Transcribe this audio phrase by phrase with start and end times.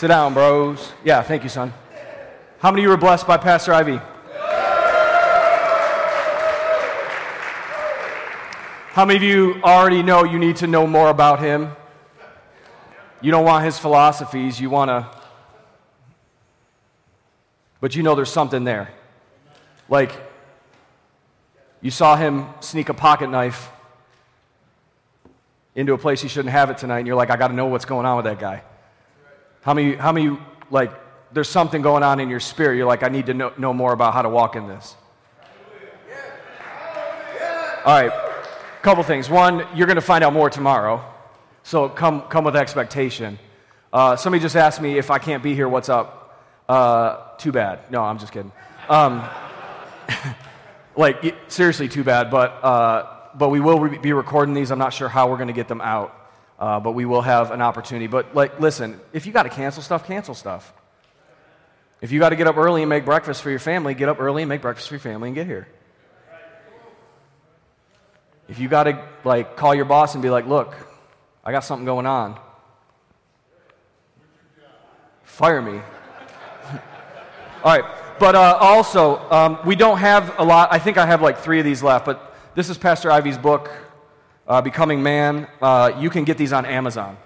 [0.00, 0.94] Sit down, bros.
[1.04, 1.74] Yeah, thank you, son.
[2.58, 4.00] How many of you were blessed by Pastor Ivy?
[8.92, 11.72] How many of you already know you need to know more about him?
[13.20, 15.06] You don't want his philosophies, you want to.
[17.82, 18.90] But you know there's something there.
[19.90, 20.12] Like,
[21.82, 23.70] you saw him sneak a pocket knife
[25.74, 27.66] into a place he shouldn't have it tonight, and you're like, I got to know
[27.66, 28.62] what's going on with that guy.
[29.62, 30.38] How many, how many,
[30.70, 30.92] like,
[31.32, 33.92] there's something going on in your spirit, you're like, I need to know, know more
[33.92, 34.96] about how to walk in this.
[37.84, 38.12] All right,
[38.82, 39.30] couple things.
[39.30, 41.04] One, you're going to find out more tomorrow,
[41.62, 43.38] so come, come with expectation.
[43.92, 46.38] Uh, somebody just asked me if I can't be here, what's up?
[46.68, 47.90] Uh, too bad.
[47.90, 48.52] No, I'm just kidding.
[48.88, 49.26] Um,
[50.96, 54.70] like, seriously, too bad, but, uh, but we will re- be recording these.
[54.70, 56.14] I'm not sure how we're going to get them out,
[56.60, 58.06] uh, but we will have an opportunity.
[58.06, 60.72] But, like, listen, if you got to cancel stuff, cancel stuff.
[62.02, 64.20] If you got to get up early and make breakfast for your family, get up
[64.20, 65.68] early and make breakfast for your family and get here.
[68.48, 70.74] If you got to like call your boss and be like, "Look,
[71.44, 72.38] I got something going on."
[75.22, 75.78] Fire me.
[77.64, 77.84] All right.
[78.18, 80.72] But uh, also, um, we don't have a lot.
[80.72, 83.70] I think I have like three of these left, but this is Pastor Ivy's book,
[84.50, 85.46] uh, Becoming Man.
[85.62, 87.16] Uh, you can get these on Amazon.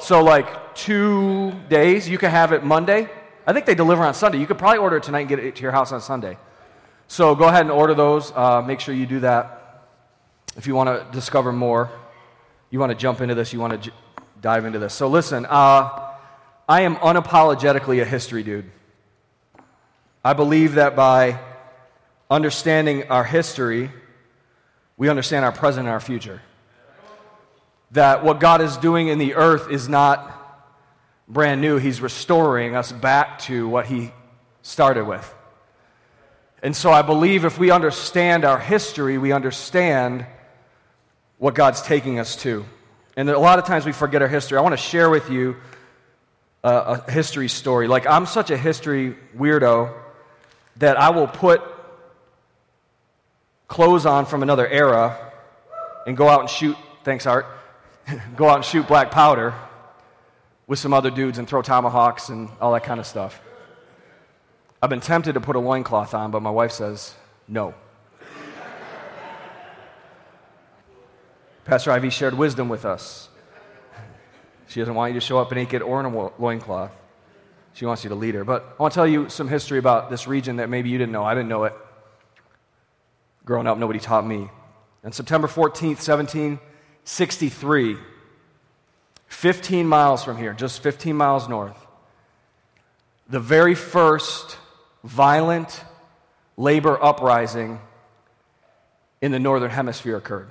[0.00, 3.08] So, like two days, you can have it Monday.
[3.46, 4.38] I think they deliver on Sunday.
[4.38, 6.36] You could probably order it tonight and get it to your house on Sunday.
[7.06, 8.32] So, go ahead and order those.
[8.32, 9.56] Uh, make sure you do that
[10.56, 11.90] if you want to discover more,
[12.70, 13.96] you want to jump into this, you want to j-
[14.40, 14.94] dive into this.
[14.94, 16.12] So, listen, uh,
[16.68, 18.68] I am unapologetically a history dude.
[20.24, 21.38] I believe that by
[22.28, 23.92] understanding our history,
[24.96, 26.40] we understand our present and our future.
[27.92, 30.32] That what God is doing in the earth is not
[31.28, 34.12] brand new, He's restoring us back to what He
[34.62, 35.34] started with.
[36.62, 40.26] And so I believe if we understand our history, we understand
[41.38, 42.64] what God's taking us to.
[43.16, 44.58] And a lot of times we forget our history.
[44.58, 45.56] I want to share with you
[46.64, 47.88] a, a history story.
[47.88, 49.92] Like, I'm such a history weirdo
[50.76, 51.62] that I will put
[53.68, 55.32] clothes on from another era
[56.06, 57.46] and go out and shoot, thanks, Art,
[58.36, 59.54] go out and shoot black powder
[60.66, 63.40] with some other dudes and throw tomahawks and all that kind of stuff.
[64.82, 67.14] I've been tempted to put a loincloth on, but my wife says
[67.48, 67.74] no.
[71.64, 73.28] Pastor Ivy shared wisdom with us.
[74.68, 76.92] She doesn't want you to show up naked or in a loincloth.
[77.72, 78.44] She wants you to lead her.
[78.44, 81.12] But I want to tell you some history about this region that maybe you didn't
[81.12, 81.24] know.
[81.24, 81.74] I didn't know it.
[83.46, 84.50] Growing up, nobody taught me.
[85.04, 87.96] On September 14th, 1763,
[89.28, 91.78] 15 miles from here, just 15 miles north,
[93.28, 94.58] the very first
[95.04, 95.84] violent
[96.56, 97.80] labor uprising
[99.22, 100.48] in the northern hemisphere occurred.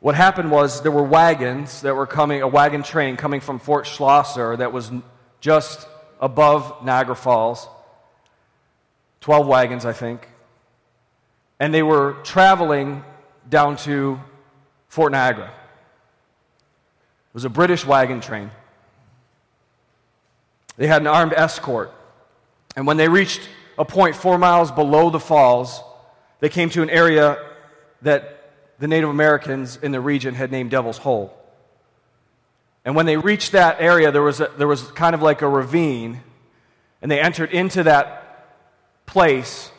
[0.00, 3.86] What happened was there were wagons that were coming, a wagon train coming from Fort
[3.86, 4.90] Schlosser that was
[5.40, 5.86] just
[6.18, 7.68] above Niagara Falls.
[9.20, 10.28] 12 wagons, I think.
[11.58, 13.04] And they were traveling
[13.48, 14.20] down to
[14.88, 15.46] Fort Niagara.
[15.46, 18.50] It was a British wagon train.
[20.76, 21.92] They had an armed escort.
[22.76, 25.80] And when they reached a point four miles below the falls,
[26.40, 27.38] they came to an area
[28.02, 31.34] that the Native Americans in the region had named Devil's Hole.
[32.84, 35.48] And when they reached that area, there was, a, there was kind of like a
[35.48, 36.20] ravine,
[37.02, 38.46] and they entered into that
[39.06, 39.70] place,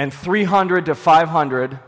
[0.00, 1.78] and 300 to 500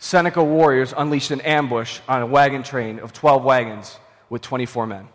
[0.00, 5.06] Seneca warriors unleashed an ambush on a wagon train of 12 wagons with 24 men.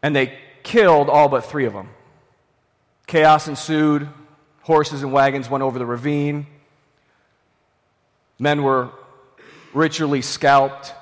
[0.00, 1.88] And they killed all but three of them.
[3.08, 4.08] Chaos ensued.
[4.60, 6.46] Horses and wagons went over the ravine.
[8.38, 8.90] Men were
[9.74, 10.94] ritually scalped.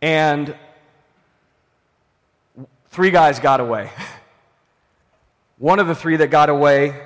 [0.00, 0.56] And
[2.86, 3.90] three guys got away.
[5.58, 7.02] One of the three that got away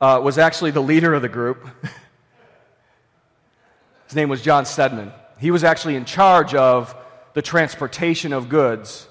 [0.00, 1.68] uh, was actually the leader of the group.
[4.06, 5.12] His name was John Stedman.
[5.38, 6.94] He was actually in charge of
[7.34, 9.06] the transportation of goods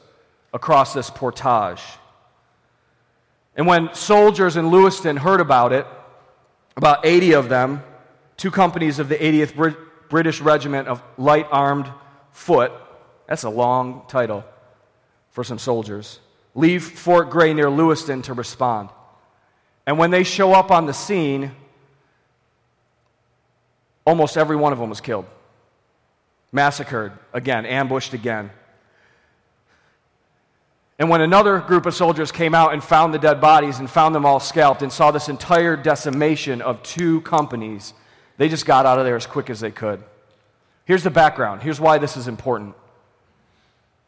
[0.54, 1.82] across this portage.
[3.56, 5.86] And when soldiers in Lewiston heard about it,
[6.76, 7.84] about 80 of them
[8.38, 11.92] two companies of the 80th Brit- British Regiment of Light Armed
[12.32, 12.72] Foot.
[13.28, 14.44] That's a long title
[15.32, 16.20] for some soldiers.
[16.56, 18.90] Leave Fort Gray near Lewiston to respond.
[19.90, 21.52] And when they show up on the scene,
[24.06, 25.26] almost every one of them was killed.
[26.52, 28.52] Massacred again, ambushed again.
[31.00, 34.14] And when another group of soldiers came out and found the dead bodies and found
[34.14, 37.96] them all scalped and saw this entire decimation of two companies,
[38.38, 40.04] they just got out of there as quick as they could.
[40.86, 41.64] Here's the background.
[41.64, 42.76] Here's why this is important.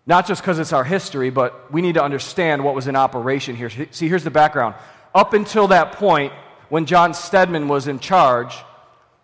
[0.06, 3.56] Not just because it's our history, but we need to understand what was in operation
[3.56, 3.72] here.
[3.92, 4.76] See, here's the background.
[5.14, 6.34] Up until that point,
[6.70, 8.56] when John Stedman was in charge,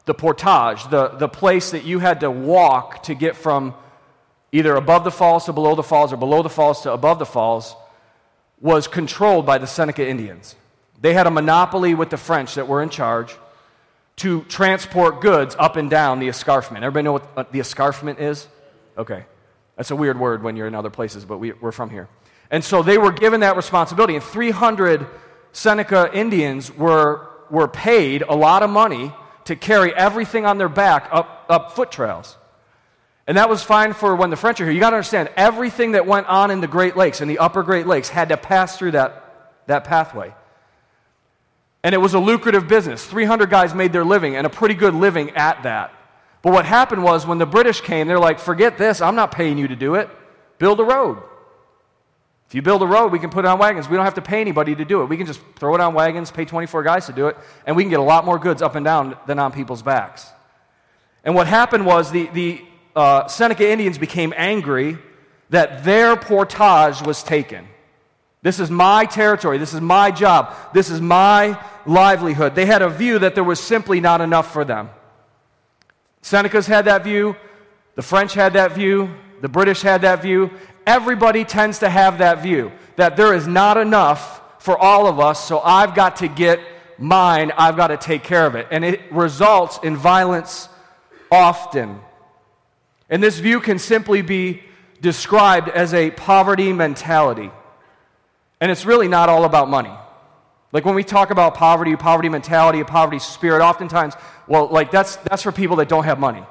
[0.05, 3.73] the portage, the, the place that you had to walk to get from
[4.51, 7.25] either above the falls to below the falls or below the falls to above the
[7.25, 7.75] falls,
[8.59, 10.55] was controlled by the Seneca Indians.
[10.99, 13.35] They had a monopoly with the French that were in charge
[14.17, 16.83] to transport goods up and down the escarpment.
[16.83, 18.47] Everybody know what uh, the escarpment is?
[18.97, 19.25] Okay.
[19.75, 22.09] That's a weird word when you're in other places, but we, we're from here.
[22.49, 25.05] And so they were given that responsibility, and 300
[25.57, 29.11] Seneca Indians were, were paid a lot of money
[29.45, 32.37] to carry everything on their back up, up foot trails.
[33.25, 34.71] And that was fine for when the French are here.
[34.73, 37.63] You got to understand, everything that went on in the Great Lakes, in the upper
[37.63, 40.31] Great Lakes, had to pass through that, that pathway.
[41.81, 43.03] And it was a lucrative business.
[43.03, 45.91] 300 guys made their living, and a pretty good living at that.
[46.43, 49.57] But what happened was when the British came, they're like, forget this, I'm not paying
[49.57, 50.07] you to do it.
[50.59, 51.23] Build a road.
[52.47, 53.89] If you build a road, we can put it on wagons.
[53.89, 55.05] We don't have to pay anybody to do it.
[55.05, 57.83] We can just throw it on wagons, pay 24 guys to do it, and we
[57.83, 60.25] can get a lot more goods up and down than on people's backs.
[61.25, 62.61] And what happened was the, the
[62.95, 64.97] uh, Seneca Indians became angry
[65.49, 67.67] that their portage was taken.
[68.43, 69.57] This is my territory.
[69.57, 70.55] This is my job.
[70.73, 72.55] This is my livelihood.
[72.55, 74.89] They had a view that there was simply not enough for them.
[76.21, 77.35] Senecas had that view.
[77.95, 79.13] The French had that view.
[79.41, 80.51] The British had that view.
[80.87, 85.45] Everybody tends to have that view that there is not enough for all of us,
[85.45, 86.61] so I've got to get
[86.97, 87.51] mine.
[87.57, 88.67] I've got to take care of it.
[88.71, 90.69] And it results in violence
[91.29, 91.99] often.
[93.09, 94.63] And this view can simply be
[95.01, 97.51] described as a poverty mentality.
[98.61, 99.93] And it's really not all about money.
[100.71, 104.15] Like when we talk about poverty, poverty mentality, a poverty spirit, oftentimes,
[104.47, 106.43] well, like that's, that's for people that don't have money.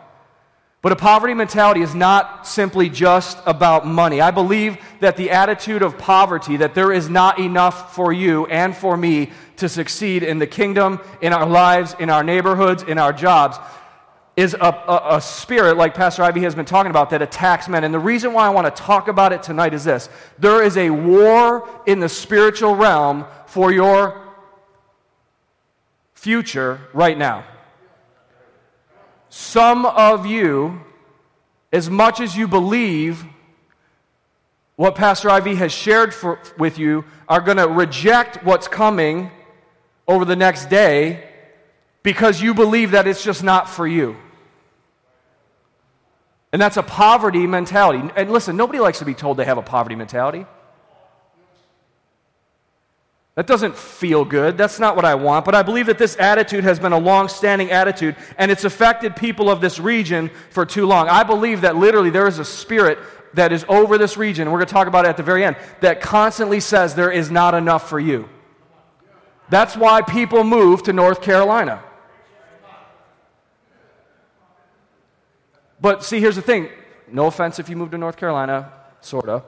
[0.86, 4.20] But a poverty mentality is not simply just about money.
[4.20, 8.72] I believe that the attitude of poverty, that there is not enough for you and
[8.72, 13.12] for me to succeed in the kingdom, in our lives, in our neighborhoods, in our
[13.12, 13.58] jobs,
[14.36, 17.82] is a, a, a, spirit, like Pastor Ivy has been talking about, that attacks men.
[17.82, 20.76] And the reason why I want to talk about it tonight is this there is
[20.76, 24.22] a war in the spiritual realm for your
[26.14, 27.44] future right now.
[29.36, 30.80] Some of you,
[31.70, 33.22] as much as you believe
[34.76, 39.30] what Pastor Ivy has shared for, with you, are going to reject what's coming
[40.08, 41.28] over the next day
[42.02, 44.16] because you believe that it's just not for you.
[46.50, 48.10] And that's a poverty mentality.
[48.16, 50.46] And listen, nobody likes to be told they have a poverty mentality.
[53.36, 54.56] That doesn't feel good.
[54.56, 55.44] That's not what I want.
[55.44, 59.14] But I believe that this attitude has been a long standing attitude, and it's affected
[59.14, 61.08] people of this region for too long.
[61.10, 62.98] I believe that literally there is a spirit
[63.34, 65.44] that is over this region, and we're going to talk about it at the very
[65.44, 68.26] end, that constantly says there is not enough for you.
[69.50, 71.82] That's why people move to North Carolina.
[75.78, 76.70] But see, here's the thing
[77.06, 79.44] no offense if you move to North Carolina, sort of.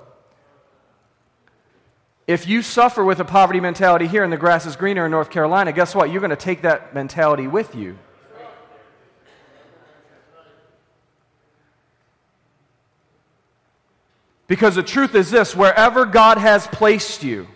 [2.29, 5.31] If you suffer with a poverty mentality here and the grass is greener in North
[5.31, 6.11] Carolina, guess what?
[6.11, 7.99] You're going to take that mentality with you.
[14.47, 17.49] Because the truth is this wherever God has placed you,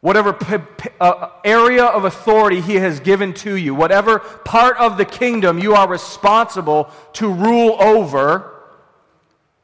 [0.00, 4.98] whatever p- p- uh, area of authority He has given to you, whatever part of
[4.98, 8.52] the kingdom you are responsible to rule over,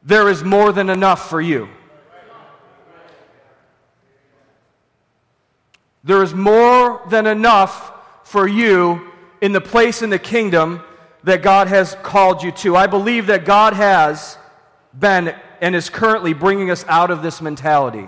[0.01, 1.69] there is more than enough for you.
[6.05, 7.93] There is more than enough
[8.25, 10.83] for you in the place in the kingdom
[11.25, 12.77] that God has called you to.
[12.77, 14.37] I believe that God has
[14.99, 18.07] been and is currently bringing us out of this mentality.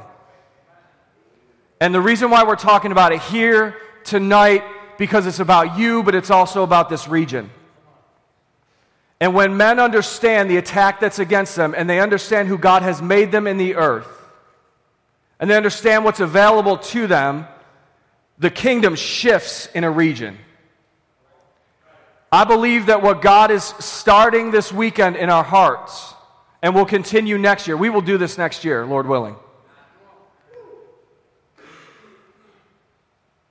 [1.80, 4.62] And the reason why we're talking about it here tonight,
[4.98, 7.50] because it's about you, but it's also about this region.
[9.20, 13.00] And when men understand the attack that's against them, and they understand who God has
[13.00, 14.08] made them in the earth,
[15.40, 17.46] and they understand what's available to them,
[18.38, 20.38] the kingdom shifts in a region.
[22.30, 26.14] I believe that what God is starting this weekend in our hearts
[26.62, 29.36] and will continue next year, we will do this next year, Lord willing.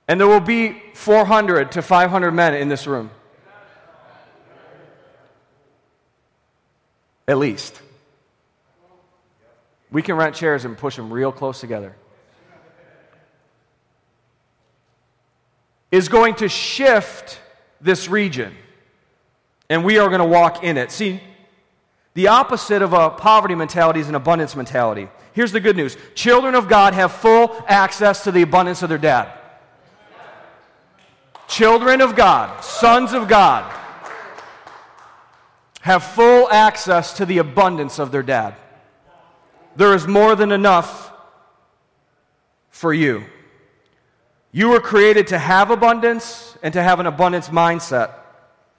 [0.08, 3.10] And there will be 400 to 500 men in this room.
[7.26, 7.80] At least.
[9.90, 11.96] We can rent chairs and push them real close together.
[15.90, 17.40] Is going to shift
[17.80, 18.54] this region.
[19.68, 20.90] And we are going to walk in it.
[20.90, 21.20] See,
[22.14, 25.08] the opposite of a poverty mentality is an abundance mentality.
[25.32, 28.98] Here's the good news children of God have full access to the abundance of their
[28.98, 29.32] dad.
[31.48, 33.70] Children of God, sons of God,
[35.82, 38.54] have full access to the abundance of their dad.
[39.76, 41.12] There is more than enough
[42.70, 43.24] for you.
[44.56, 48.14] You were created to have abundance and to have an abundance mindset.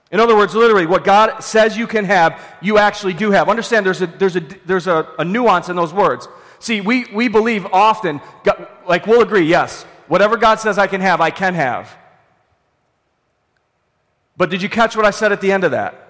[0.10, 3.48] In other words, literally, what God says you can have, you actually do have.
[3.48, 6.28] Understand there's a, there's a, there's a, a nuance in those words.
[6.58, 8.22] See, we, we believe often,
[8.88, 11.96] like we'll agree, yes, whatever God says I can have, I can have.
[14.36, 16.08] But did you catch what I said at the end of that?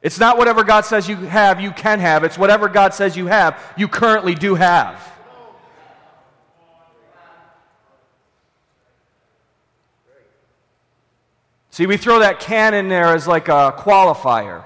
[0.00, 2.22] It's not whatever God says you have, you can have.
[2.22, 5.11] It's whatever God says you have, you currently do have.
[11.72, 14.62] See, we throw that can in there as like a qualifier.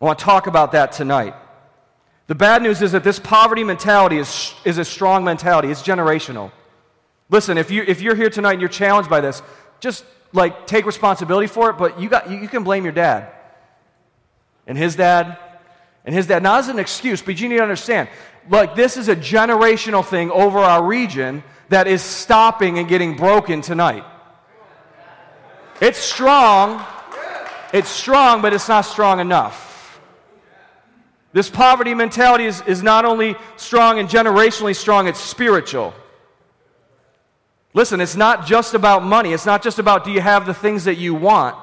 [0.00, 1.36] I want to talk about that tonight.
[2.26, 6.50] The bad news is that this poverty mentality is, is a strong mentality, it's generational.
[7.28, 9.40] Listen, if, you, if you're here tonight and you're challenged by this,
[9.78, 13.32] just like take responsibility for it, but you, got, you, you can blame your dad
[14.66, 15.38] and his dad
[16.04, 16.42] and his dad.
[16.42, 18.08] Not as an excuse, but you need to understand
[18.48, 23.60] like this is a generational thing over our region that is stopping and getting broken
[23.60, 24.04] tonight.
[25.80, 26.84] It's strong.
[27.72, 30.00] It's strong, but it's not strong enough.
[31.32, 35.94] This poverty mentality is, is not only strong and generationally strong, it's spiritual.
[37.72, 39.32] Listen, it's not just about money.
[39.32, 41.56] It's not just about do you have the things that you want.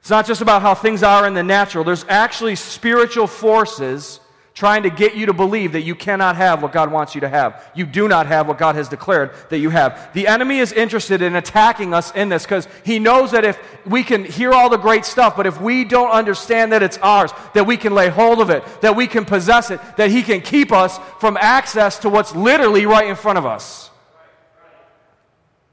[0.00, 1.84] It's not just about how things are in the natural.
[1.84, 4.20] There's actually spiritual forces
[4.54, 7.28] trying to get you to believe that you cannot have what God wants you to
[7.28, 7.68] have.
[7.74, 10.12] You do not have what God has declared that you have.
[10.14, 14.04] The enemy is interested in attacking us in this because he knows that if we
[14.04, 17.66] can hear all the great stuff, but if we don't understand that it's ours, that
[17.66, 20.70] we can lay hold of it, that we can possess it, that he can keep
[20.70, 23.90] us from access to what's literally right in front of us.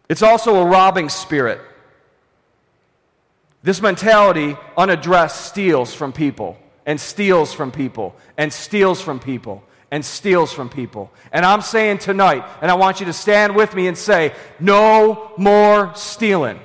[0.09, 1.61] It's also a robbing spirit.
[3.61, 10.05] This mentality, unaddressed, steals from people and steals from people and steals from people and
[10.05, 11.11] steals from people.
[11.33, 15.33] And I'm saying tonight, and I want you to stand with me and say, no
[15.37, 16.59] more stealing.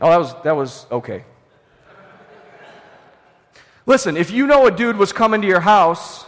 [0.00, 1.24] Oh, that was, that was okay.
[3.86, 6.24] Listen, if you know a dude was coming to your house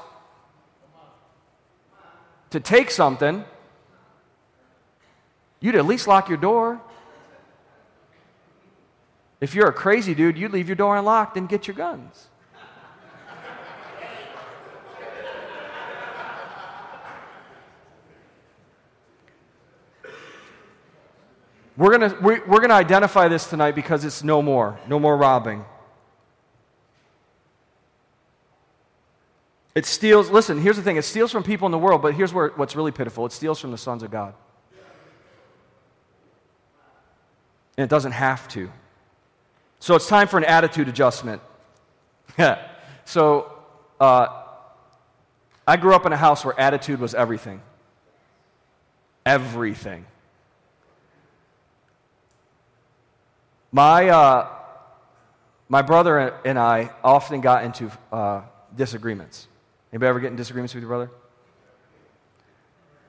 [2.50, 3.44] to take something,
[5.60, 6.80] you'd at least lock your door.
[9.40, 12.28] If you're a crazy dude, you'd leave your door unlocked and get your guns.
[21.76, 24.78] We're going we're, we're gonna identify this tonight because it's no more.
[24.88, 25.64] No more robbing.
[29.74, 32.32] It steals, listen, here's the thing it steals from people in the world, but here's
[32.32, 34.32] where, what's really pitiful it steals from the sons of God.
[37.76, 38.70] And it doesn't have to.
[39.80, 41.42] So it's time for an attitude adjustment.
[43.04, 43.52] so
[44.00, 44.42] uh,
[45.66, 47.60] I grew up in a house where attitude was everything.
[49.24, 50.06] Everything.
[53.72, 54.48] My, uh,
[55.68, 58.42] my brother and I often got into uh,
[58.74, 59.48] disagreements.
[59.92, 61.10] Anybody ever get in disagreements with your brother?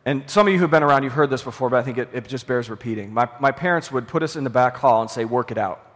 [0.06, 2.10] And some of you who've been around, you've heard this before, but I think it,
[2.14, 3.14] it just bears repeating.
[3.14, 5.87] My, my parents would put us in the back hall and say, Work it out.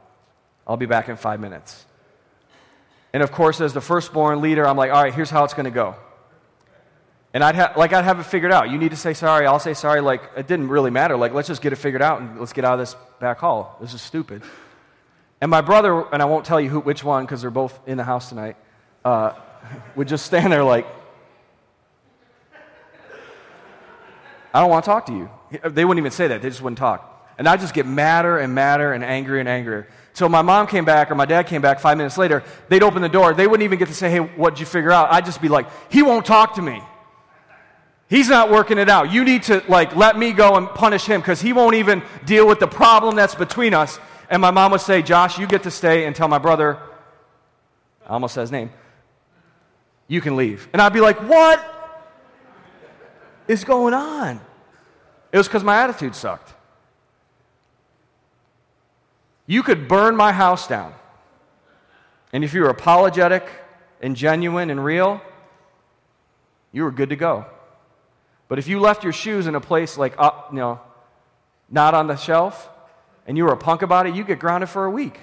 [0.71, 1.85] I'll be back in five minutes.
[3.11, 5.65] And of course, as the firstborn leader, I'm like, all right, here's how it's going
[5.65, 5.97] to go.
[7.33, 8.69] And I'd ha- like I'd have it figured out.
[8.69, 9.45] You need to say sorry.
[9.47, 9.99] I'll say sorry.
[9.99, 11.17] Like it didn't really matter.
[11.17, 13.77] Like let's just get it figured out and let's get out of this back hall.
[13.81, 14.43] This is stupid.
[15.41, 17.97] And my brother and I won't tell you who, which one because they're both in
[17.97, 18.55] the house tonight.
[19.03, 19.33] Uh,
[19.97, 20.87] would just stand there like,
[24.53, 25.29] I don't want to talk to you.
[25.69, 26.41] They wouldn't even say that.
[26.41, 27.20] They just wouldn't talk.
[27.37, 29.87] And I just get madder and madder and angrier and angrier.
[30.13, 32.43] So my mom came back or my dad came back five minutes later.
[32.69, 33.33] They'd open the door.
[33.33, 35.11] They wouldn't even get to say, hey, what'd you figure out?
[35.11, 36.81] I'd just be like, he won't talk to me.
[38.09, 39.11] He's not working it out.
[39.11, 42.45] You need to like let me go and punish him because he won't even deal
[42.45, 43.99] with the problem that's between us.
[44.29, 46.77] And my mom would say, Josh, you get to stay and tell my brother,
[48.05, 48.69] I almost said his name,
[50.09, 50.67] you can leave.
[50.73, 51.65] And I'd be like, what
[53.47, 54.41] is going on?
[55.31, 56.53] It was because my attitude sucked.
[59.51, 60.93] You could burn my house down.
[62.31, 63.45] And if you were apologetic
[64.01, 65.19] and genuine and real,
[66.71, 67.45] you were good to go.
[68.47, 70.79] But if you left your shoes in a place like up, you know,
[71.69, 72.69] not on the shelf,
[73.27, 75.19] and you were a punk about it, you get grounded for a week.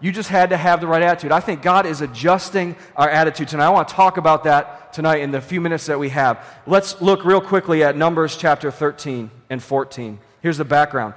[0.00, 1.30] You just had to have the right attitude.
[1.30, 5.20] I think God is adjusting our attitudes, and I want to talk about that tonight
[5.20, 6.44] in the few minutes that we have.
[6.66, 10.18] Let's look real quickly at Numbers chapter 13 and 14.
[10.44, 11.14] Here's the background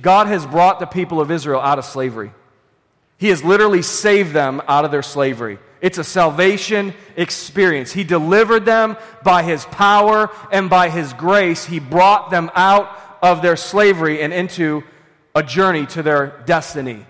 [0.00, 2.30] God has brought the people of Israel out of slavery,
[3.18, 5.58] He has literally saved them out of their slavery.
[5.80, 7.90] It's a salvation experience.
[7.90, 11.64] He delivered them by His power and by His grace.
[11.64, 14.84] He brought them out of their slavery and into
[15.34, 17.04] a journey to their destiny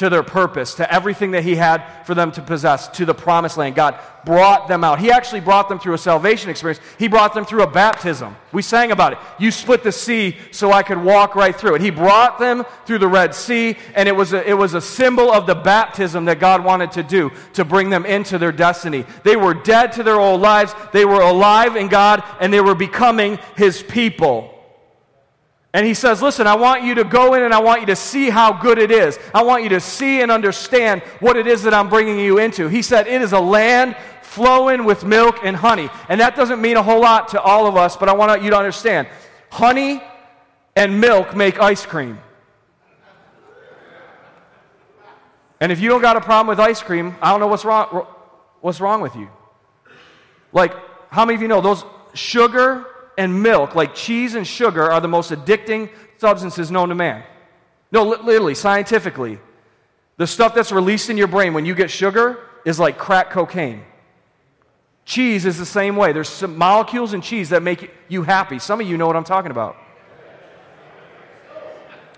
[0.00, 3.58] to their purpose, to everything that He had for them to possess, to the promised
[3.58, 3.74] land.
[3.74, 4.98] God brought them out.
[4.98, 6.80] He actually brought them through a salvation experience.
[6.98, 8.34] He brought them through a baptism.
[8.50, 9.18] We sang about it.
[9.38, 11.82] You split the sea so I could walk right through it.
[11.82, 15.30] He brought them through the Red Sea, and it was a, it was a symbol
[15.30, 19.04] of the baptism that God wanted to do to bring them into their destiny.
[19.22, 22.74] They were dead to their old lives, they were alive in God, and they were
[22.74, 24.59] becoming His people.
[25.72, 27.96] And he says, Listen, I want you to go in and I want you to
[27.96, 29.18] see how good it is.
[29.32, 32.68] I want you to see and understand what it is that I'm bringing you into.
[32.68, 35.88] He said, It is a land flowing with milk and honey.
[36.08, 38.50] And that doesn't mean a whole lot to all of us, but I want you
[38.50, 39.08] to understand
[39.50, 40.02] honey
[40.76, 42.18] and milk make ice cream.
[45.60, 48.06] And if you don't got a problem with ice cream, I don't know what's wrong,
[48.60, 49.28] what's wrong with you.
[50.52, 50.74] Like,
[51.10, 51.84] how many of you know those
[52.14, 52.86] sugar
[53.18, 57.22] and milk, like cheese and sugar, are the most addicting substances known to man.
[57.92, 59.38] No, literally, scientifically.
[60.16, 63.82] The stuff that's released in your brain when you get sugar is like crack cocaine.
[65.04, 66.12] Cheese is the same way.
[66.12, 68.58] There's some molecules in cheese that make you happy.
[68.58, 69.76] Some of you know what I'm talking about.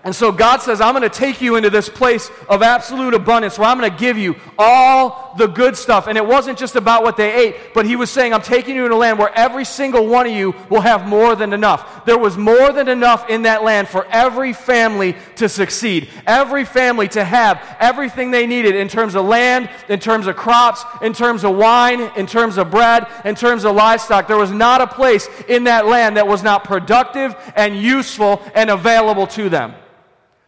[0.03, 3.57] And so God says, I'm going to take you into this place of absolute abundance
[3.57, 6.07] where I'm going to give you all the good stuff.
[6.07, 8.85] And it wasn't just about what they ate, but He was saying, I'm taking you
[8.85, 12.05] in a land where every single one of you will have more than enough.
[12.05, 17.07] There was more than enough in that land for every family to succeed, every family
[17.09, 21.43] to have everything they needed in terms of land, in terms of crops, in terms
[21.43, 24.27] of wine, in terms of bread, in terms of livestock.
[24.27, 28.69] There was not a place in that land that was not productive and useful and
[28.69, 29.75] available to them.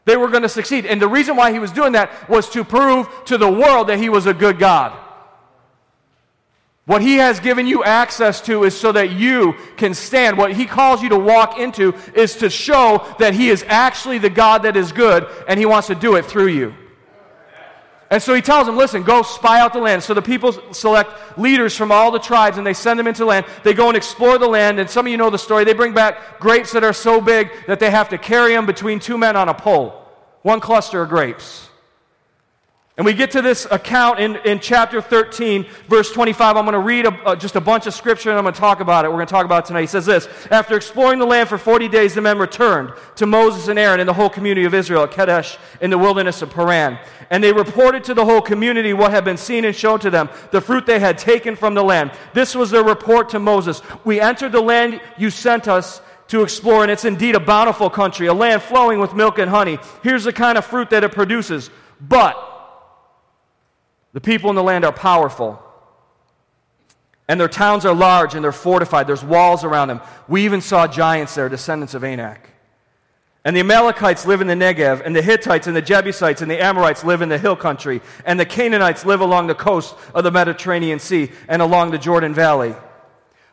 [0.06, 0.86] They were going to succeed.
[0.86, 3.98] And the reason why he was doing that was to prove to the world that
[3.98, 4.98] he was a good God.
[6.86, 10.38] What he has given you access to is so that you can stand.
[10.38, 14.30] What he calls you to walk into is to show that he is actually the
[14.30, 16.76] God that is good, and he wants to do it through you.
[18.16, 20.02] And so he tells them, listen, go spy out the land.
[20.02, 23.46] So the people select leaders from all the tribes and they send them into land.
[23.64, 24.80] They go and explore the land.
[24.80, 25.66] And some of you know the story.
[25.66, 29.02] They bring back grapes that are so big that they have to carry them between
[29.02, 30.02] two men on a pole.
[30.44, 31.68] One cluster of grapes.
[32.98, 36.56] And we get to this account in, in chapter 13, verse 25.
[36.56, 38.80] I'm going to read a, just a bunch of scripture and I'm going to talk
[38.80, 39.10] about it.
[39.10, 39.82] We're going to talk about it tonight.
[39.82, 43.68] He says this After exploring the land for 40 days, the men returned to Moses
[43.68, 46.98] and Aaron and the whole community of Israel at Kadesh in the wilderness of Paran.
[47.30, 50.30] And they reported to the whole community what had been seen and shown to them,
[50.52, 52.12] the fruit they had taken from the land.
[52.34, 53.82] This was their report to Moses.
[54.06, 58.28] We entered the land you sent us to explore, and it's indeed a bountiful country,
[58.28, 59.80] a land flowing with milk and honey.
[60.02, 61.70] Here's the kind of fruit that it produces.
[62.00, 62.55] But,
[64.16, 65.62] the people in the land are powerful.
[67.28, 69.08] And their towns are large and they're fortified.
[69.08, 70.00] There's walls around them.
[70.30, 72.50] We even saw giants there, descendants of Anak.
[73.44, 76.64] And the Amalekites live in the Negev, and the Hittites and the Jebusites and the
[76.64, 80.32] Amorites live in the hill country, and the Canaanites live along the coast of the
[80.32, 82.74] Mediterranean Sea and along the Jordan Valley.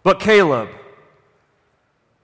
[0.05, 0.69] But Caleb,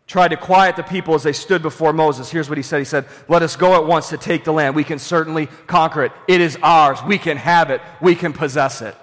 [0.09, 2.31] tried to quiet the people as they stood before Moses.
[2.31, 4.75] Here's what he said He said, Let us go at once to take the land.
[4.75, 6.13] We can certainly conquer it.
[6.27, 6.99] It is ours.
[7.07, 7.81] We can have it.
[8.01, 8.97] We can possess it.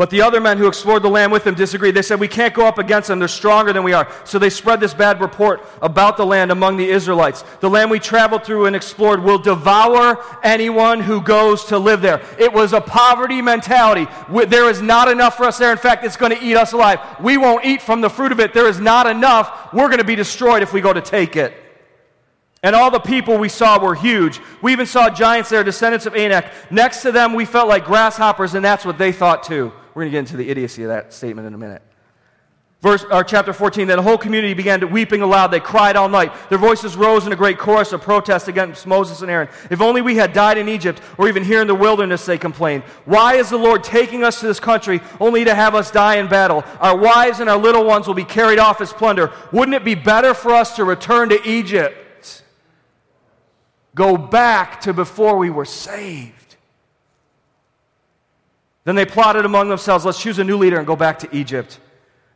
[0.00, 1.94] But the other men who explored the land with him disagreed.
[1.94, 3.18] They said, We can't go up against them.
[3.18, 4.10] They're stronger than we are.
[4.24, 7.44] So they spread this bad report about the land among the Israelites.
[7.60, 12.22] The land we traveled through and explored will devour anyone who goes to live there.
[12.38, 14.10] It was a poverty mentality.
[14.46, 15.70] There is not enough for us there.
[15.70, 17.00] In fact, it's going to eat us alive.
[17.20, 18.54] We won't eat from the fruit of it.
[18.54, 19.70] There is not enough.
[19.74, 21.52] We're going to be destroyed if we go to take it.
[22.62, 24.40] And all the people we saw were huge.
[24.62, 26.50] We even saw giants there, descendants of Anak.
[26.70, 29.74] Next to them, we felt like grasshoppers, and that's what they thought too.
[30.00, 31.82] We're going to get into the idiocy of that statement in a minute.
[32.80, 35.48] Verse, or chapter 14, then the whole community began to weeping aloud.
[35.48, 36.32] They cried all night.
[36.48, 39.50] Their voices rose in a great chorus of protest against Moses and Aaron.
[39.68, 42.82] If only we had died in Egypt or even here in the wilderness, they complained.
[43.04, 46.28] Why is the Lord taking us to this country only to have us die in
[46.28, 46.64] battle?
[46.80, 49.30] Our wives and our little ones will be carried off as plunder.
[49.52, 52.42] Wouldn't it be better for us to return to Egypt?
[53.94, 56.39] go back to before we were saved.
[58.90, 61.78] Then they plotted among themselves, let's choose a new leader and go back to Egypt.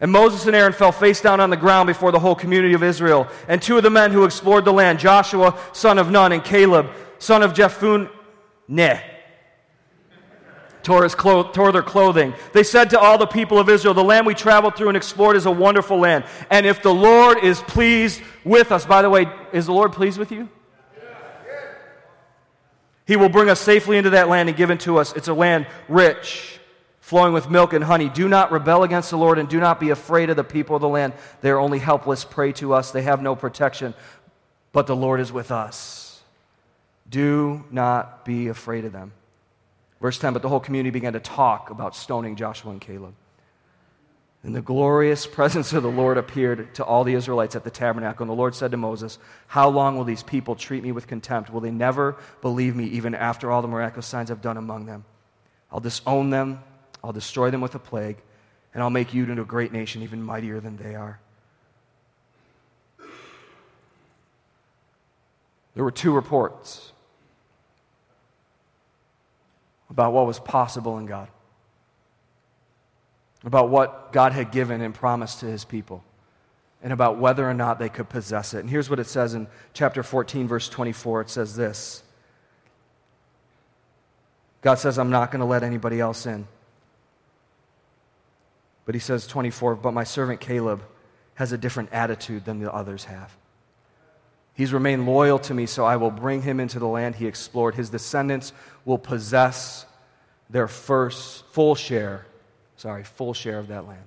[0.00, 2.84] And Moses and Aaron fell face down on the ground before the whole community of
[2.84, 3.26] Israel.
[3.48, 6.90] And two of the men who explored the land, Joshua, son of Nun, and Caleb,
[7.18, 8.08] son of Jephunneh,
[10.84, 12.32] tore, his clo- tore their clothing.
[12.52, 15.34] They said to all the people of Israel, The land we traveled through and explored
[15.34, 16.22] is a wonderful land.
[16.50, 20.20] And if the Lord is pleased with us, by the way, is the Lord pleased
[20.20, 20.48] with you?
[23.06, 25.12] He will bring us safely into that land and give it to us.
[25.14, 26.58] It's a land rich
[27.00, 28.08] flowing with milk and honey.
[28.08, 30.80] Do not rebel against the Lord and do not be afraid of the people of
[30.80, 31.12] the land.
[31.42, 33.94] They are only helpless prey to us, they have no protection,
[34.72, 36.22] but the Lord is with us.
[37.08, 39.12] Do not be afraid of them.
[40.00, 43.14] Verse 10 But the whole community began to talk about stoning Joshua and Caleb.
[44.44, 48.22] And the glorious presence of the Lord appeared to all the Israelites at the tabernacle.
[48.22, 51.50] And the Lord said to Moses, How long will these people treat me with contempt?
[51.50, 55.04] Will they never believe me, even after all the miraculous signs I've done among them?
[55.72, 56.60] I'll disown them
[57.04, 58.16] I'll destroy them with a plague,
[58.72, 61.20] and I'll make you into a great nation, even mightier than they are.
[65.74, 66.92] There were two reports
[69.90, 71.28] about what was possible in God,
[73.44, 76.02] about what God had given and promised to his people,
[76.82, 78.60] and about whether or not they could possess it.
[78.60, 82.02] And here's what it says in chapter 14, verse 24 it says this
[84.62, 86.46] God says, I'm not going to let anybody else in.
[88.86, 90.82] But he says, 24, but my servant Caleb
[91.34, 93.36] has a different attitude than the others have.
[94.54, 97.74] He's remained loyal to me, so I will bring him into the land he explored.
[97.74, 98.52] His descendants
[98.84, 99.84] will possess
[100.48, 102.26] their first full share,
[102.84, 104.04] sorry, full share of that land.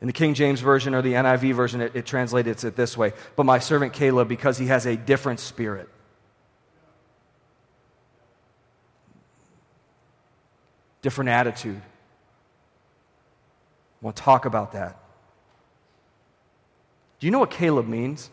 [0.00, 3.12] In the King James Version or the NIV version, it, it translates it this way
[3.36, 5.88] But my servant Caleb, because he has a different spirit.
[11.00, 11.80] Different attitude
[14.00, 14.96] We'll talk about that.
[17.18, 18.30] Do you know what Caleb means?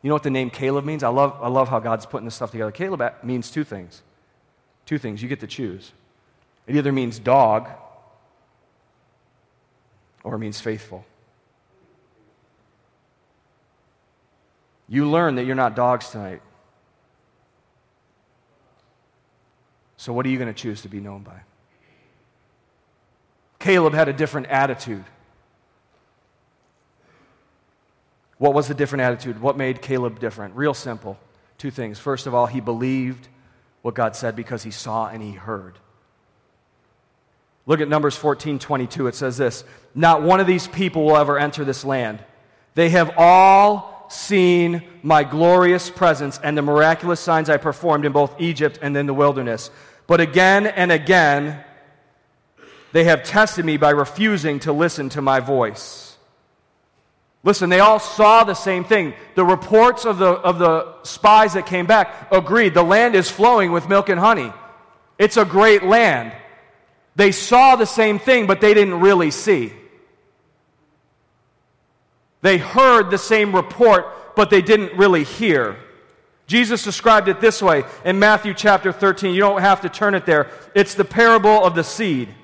[0.00, 1.02] You know what the name Caleb means?
[1.02, 2.70] I love, I love how God's putting this stuff together.
[2.70, 4.02] Caleb means two things.
[4.86, 5.22] Two things.
[5.22, 5.92] You get to choose.
[6.72, 7.68] It either means dog
[10.24, 11.04] or it means faithful.
[14.88, 16.40] You learn that you're not dogs tonight.
[19.98, 21.42] So, what are you going to choose to be known by?
[23.58, 25.04] Caleb had a different attitude.
[28.38, 29.42] What was the different attitude?
[29.42, 30.56] What made Caleb different?
[30.56, 31.18] Real simple.
[31.58, 31.98] Two things.
[31.98, 33.28] First of all, he believed
[33.82, 35.78] what God said because he saw and he heard.
[37.66, 39.06] Look at Numbers 14 22.
[39.06, 42.24] It says this Not one of these people will ever enter this land.
[42.74, 48.40] They have all seen my glorious presence and the miraculous signs I performed in both
[48.40, 49.70] Egypt and in the wilderness.
[50.06, 51.64] But again and again,
[52.92, 56.16] they have tested me by refusing to listen to my voice.
[57.44, 59.14] Listen, they all saw the same thing.
[59.34, 63.72] The reports of the, of the spies that came back agreed the land is flowing
[63.72, 64.52] with milk and honey.
[65.18, 66.32] It's a great land.
[67.14, 69.72] They saw the same thing, but they didn't really see.
[72.40, 75.76] They heard the same report, but they didn't really hear.
[76.46, 79.34] Jesus described it this way in Matthew chapter 13.
[79.34, 80.50] You don't have to turn it there.
[80.74, 82.34] It's the parable of the seed.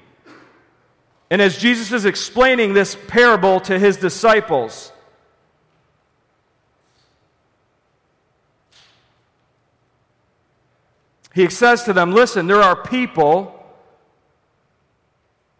[1.30, 4.92] And as Jesus is explaining this parable to his disciples,
[11.34, 13.57] he says to them, Listen, there are people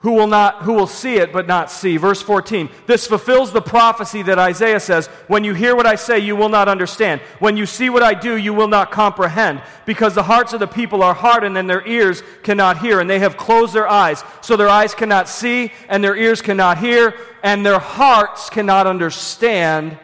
[0.01, 1.97] who will not who will see it but not see.
[1.97, 6.19] Verse 14 this fulfills the prophecy that isaiah says when you hear what i say
[6.19, 7.21] you will not understand.
[7.41, 9.61] When you see what i do you will not comprehend.
[9.87, 13.19] Because the hearts of the people are hardened and their ears cannot hear and they
[13.19, 14.23] have closed their eyes.
[14.41, 19.99] So their eyes cannot see and their ears cannot hear and their hearts cannot understand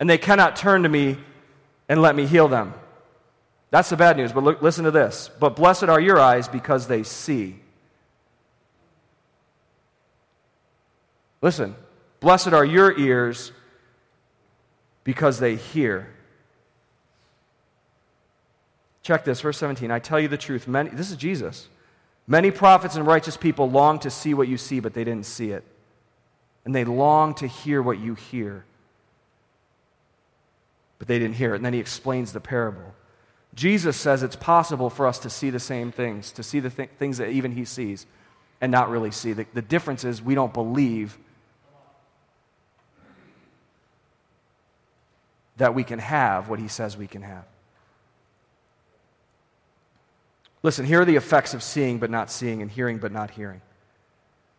[0.00, 1.18] and they cannot turn to me
[1.86, 2.72] and let me heal them.
[3.70, 5.28] That's the bad news but look, listen to this.
[5.38, 7.60] But blessed are your eyes because they see
[11.40, 11.76] Listen,
[12.20, 13.52] blessed are your ears
[15.04, 16.08] because they hear.
[19.02, 19.90] Check this, verse 17.
[19.90, 20.68] I tell you the truth.
[20.68, 21.68] Many, this is Jesus.
[22.26, 25.50] Many prophets and righteous people long to see what you see, but they didn't see
[25.50, 25.64] it.
[26.66, 28.66] And they long to hear what you hear,
[30.98, 31.56] but they didn't hear it.
[31.56, 32.94] And then he explains the parable.
[33.54, 36.90] Jesus says it's possible for us to see the same things, to see the th-
[36.98, 38.06] things that even he sees,
[38.60, 39.32] and not really see.
[39.32, 41.16] The, the difference is we don't believe
[45.58, 47.44] that we can have what he says we can have.
[50.62, 53.60] Listen, here are the effects of seeing but not seeing and hearing but not hearing.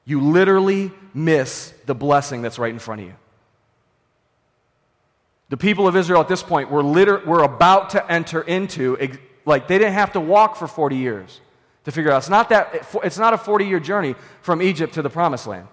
[0.06, 3.16] You literally miss the blessing that's right in front of you.
[5.50, 8.98] The people of Israel at this point were, liter- were about to enter into,
[9.46, 11.42] like, they didn't have to walk for 40 years
[11.86, 12.20] to figure out.
[12.20, 15.68] It's not, that, it's not a 40 year journey from Egypt to the promised land.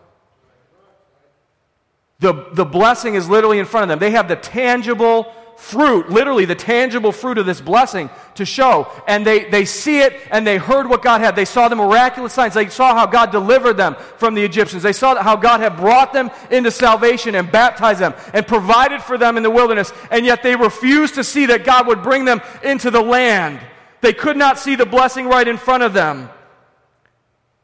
[2.20, 3.98] The, the blessing is literally in front of them.
[3.98, 8.90] They have the tangible fruit, literally the tangible fruit of this blessing to show.
[9.06, 11.34] And they, they see it and they heard what God had.
[11.34, 12.54] They saw the miraculous signs.
[12.54, 14.82] They saw how God delivered them from the Egyptians.
[14.82, 19.18] They saw how God had brought them into salvation and baptized them and provided for
[19.18, 19.92] them in the wilderness.
[20.10, 23.60] And yet they refused to see that God would bring them into the land.
[24.02, 26.30] They could not see the blessing right in front of them.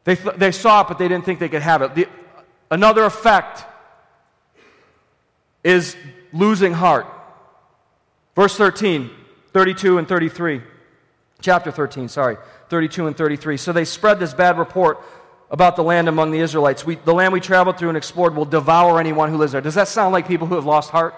[0.03, 1.95] They, th- they saw it, but they didn't think they could have it.
[1.95, 2.07] The,
[2.69, 3.65] another effect
[5.63, 5.95] is
[6.31, 7.07] losing heart.
[8.35, 9.09] Verse 13,
[9.51, 10.61] 32 and 33.
[11.41, 12.37] Chapter 13, sorry,
[12.69, 13.57] 32 and 33.
[13.57, 14.99] So they spread this bad report
[15.51, 16.85] about the land among the Israelites.
[16.85, 19.61] We, the land we traveled through and explored will devour anyone who lives there.
[19.61, 21.13] Does that sound like people who have lost heart?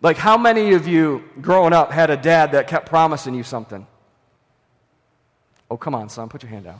[0.00, 3.84] Like, how many of you growing up had a dad that kept promising you something?
[5.70, 6.78] Oh, come on, son, put your hand down.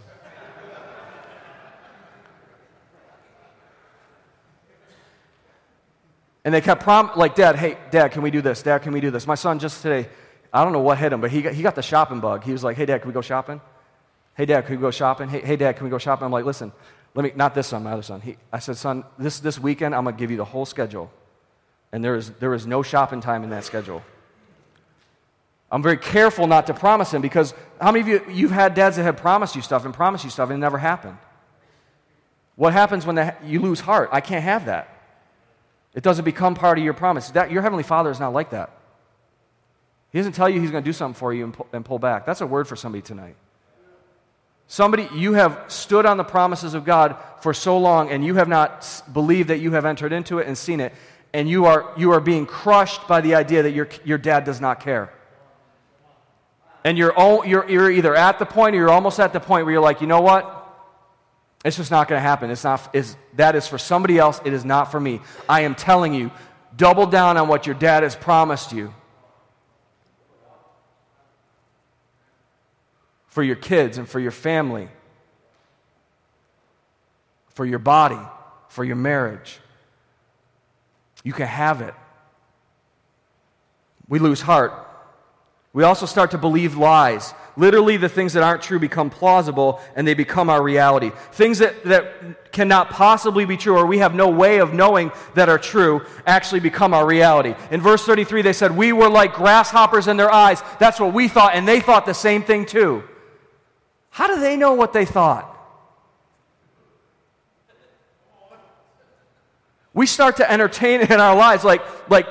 [6.48, 8.62] And they kept prom like, Dad, hey, Dad, can we do this?
[8.62, 9.26] Dad, can we do this?
[9.26, 10.08] My son just today,
[10.50, 12.42] I don't know what hit him, but he got, he got the shopping bug.
[12.42, 13.61] He was like, Hey, Dad, can we go shopping?
[14.34, 15.28] Hey, Dad, can we go shopping?
[15.28, 16.24] Hey, hey Dad, can we go shopping?
[16.24, 16.72] I'm like, listen,
[17.14, 18.22] let me, not this son, my other son.
[18.22, 21.11] He, I said, son, this, this weekend, I'm going to give you the whole schedule.
[21.92, 24.02] And there is, there is no shopping time in that schedule.
[25.70, 28.96] I'm very careful not to promise him because how many of you, you've had dads
[28.96, 31.18] that have promised you stuff and promised you stuff and it never happened?
[32.56, 34.08] What happens when you lose heart?
[34.12, 34.97] I can't have that.
[35.94, 37.31] It doesn't become part of your promise.
[37.31, 38.70] That, your Heavenly Father is not like that.
[40.12, 41.98] He doesn't tell you He's going to do something for you and pull, and pull
[41.98, 42.27] back.
[42.27, 43.37] That's a word for somebody tonight.
[44.66, 48.48] Somebody, you have stood on the promises of God for so long and you have
[48.48, 50.92] not believed that you have entered into it and seen it,
[51.33, 54.61] and you are, you are being crushed by the idea that your, your dad does
[54.61, 55.12] not care.
[56.85, 57.14] And you're,
[57.46, 60.01] you're, you're either at the point or you're almost at the point where you're like,
[60.01, 60.57] you know what?
[61.64, 62.50] It's just not going to happen.
[62.50, 64.40] It's not, is, that is for somebody else.
[64.44, 65.20] It is not for me.
[65.48, 66.30] I am telling you,
[66.76, 68.94] double down on what your dad has promised you.
[73.26, 74.88] For your kids and for your family,
[77.50, 78.18] for your body,
[78.68, 79.58] for your marriage.
[81.24, 81.94] You can have it.
[84.08, 84.72] We lose heart.
[85.72, 87.34] We also start to believe lies.
[87.58, 91.10] Literally, the things that aren't true become plausible and they become our reality.
[91.32, 95.48] Things that, that cannot possibly be true or we have no way of knowing that
[95.48, 97.56] are true actually become our reality.
[97.72, 100.62] In verse 33, they said, We were like grasshoppers in their eyes.
[100.78, 103.02] That's what we thought, and they thought the same thing too.
[104.10, 105.56] How do they know what they thought?
[109.92, 112.28] We start to entertain in our lives like, like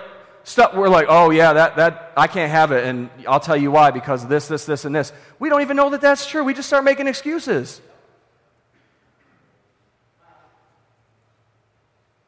[0.48, 3.70] stuff we're like, oh yeah, that, that I can't have it, and I'll tell you
[3.70, 5.12] why, because this, this, this, and this.
[5.40, 6.44] We don't even know that that's true.
[6.44, 7.82] We just start making excuses.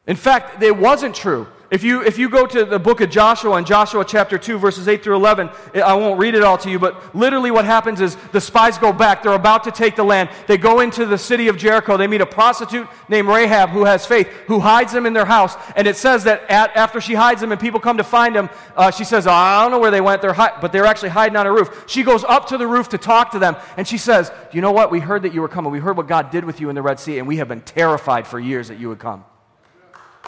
[0.06, 1.46] In fact, it wasn't true.
[1.70, 4.88] If you, if you go to the book of Joshua in Joshua chapter 2, verses
[4.88, 8.16] 8 through 11, I won't read it all to you, but literally what happens is
[8.32, 9.22] the spies go back.
[9.22, 10.30] They're about to take the land.
[10.48, 11.96] They go into the city of Jericho.
[11.96, 15.54] They meet a prostitute named Rahab who has faith, who hides them in their house.
[15.76, 18.50] And it says that at, after she hides them and people come to find them,
[18.76, 21.10] uh, she says, oh, I don't know where they went, they're hi-, but they're actually
[21.10, 21.84] hiding on a roof.
[21.86, 24.72] She goes up to the roof to talk to them, and she says, You know
[24.72, 24.90] what?
[24.90, 25.70] We heard that you were coming.
[25.70, 27.60] We heard what God did with you in the Red Sea, and we have been
[27.60, 29.24] terrified for years that you would come.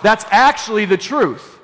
[0.03, 1.59] That's actually the truth.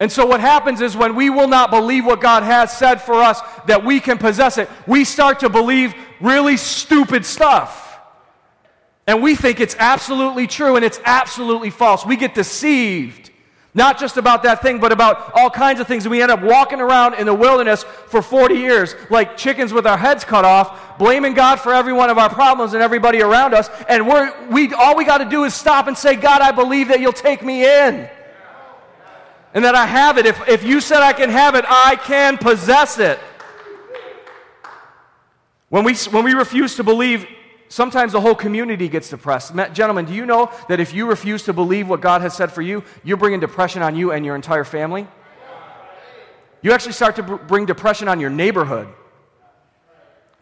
[0.00, 3.14] And so, what happens is when we will not believe what God has said for
[3.14, 7.98] us that we can possess it, we start to believe really stupid stuff.
[9.06, 12.06] And we think it's absolutely true and it's absolutely false.
[12.06, 13.29] We get deceived.
[13.72, 16.04] Not just about that thing, but about all kinds of things.
[16.04, 19.86] And we end up walking around in the wilderness for 40 years like chickens with
[19.86, 23.54] our heads cut off, blaming God for every one of our problems and everybody around
[23.54, 23.70] us.
[23.88, 26.88] And we're, we, all we got to do is stop and say, God, I believe
[26.88, 28.08] that you'll take me in
[29.54, 30.26] and that I have it.
[30.26, 33.20] If, if you said I can have it, I can possess it.
[35.68, 37.26] When we, when we refuse to believe,
[37.70, 39.54] sometimes the whole community gets depressed.
[39.72, 42.60] Gentlemen, do you know that if you refuse to believe what God has said for
[42.60, 45.08] you, you're bringing depression on you and your entire family?
[46.60, 48.88] You actually start to bring depression on your neighborhood.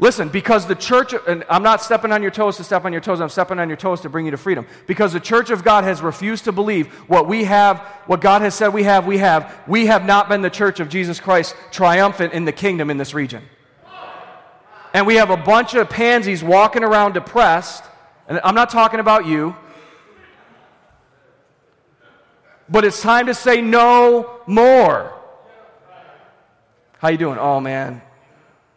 [0.01, 3.01] Listen, because the church, and I'm not stepping on your toes to step on your
[3.01, 4.67] toes, I'm stepping on your toes to bring you to freedom.
[4.87, 8.55] Because the church of God has refused to believe what we have, what God has
[8.55, 9.61] said we have, we have.
[9.67, 13.12] We have not been the church of Jesus Christ triumphant in the kingdom in this
[13.12, 13.43] region.
[14.94, 17.85] And we have a bunch of pansies walking around depressed,
[18.27, 19.55] and I'm not talking about you.
[22.68, 25.12] But it's time to say no more.
[26.98, 27.38] How you doing?
[27.38, 28.03] Oh man,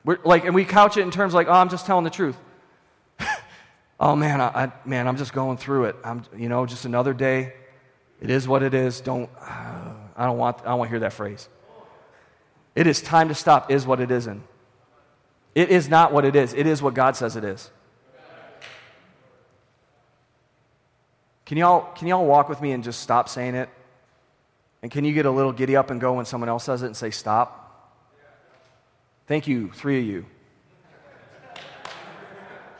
[0.04, 2.38] we're, like, and we couch it in terms like, oh, I'm just telling the truth.
[4.00, 5.96] oh man, I, I, man, I'm just going through it.
[6.04, 7.54] I'm, you know, just another day.
[8.22, 9.02] It is what it is.
[9.02, 11.50] Don't, uh, I don't want, I don't want to hear that phrase.
[12.76, 13.72] It is time to stop.
[13.72, 14.44] Is what it isn't.
[15.54, 16.54] It is not what it is.
[16.54, 17.70] It is what God says it is.
[21.46, 23.68] Can y'all, can y'all walk with me and just stop saying it?
[24.82, 26.88] And can you get a little giddy up and go when someone else says it
[26.88, 27.58] and say stop?
[29.28, 30.26] Thank you, three of you.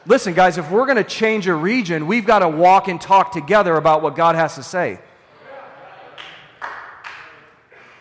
[0.06, 3.32] Listen, guys, if we're going to change a region, we've got to walk and talk
[3.32, 5.00] together about what God has to say.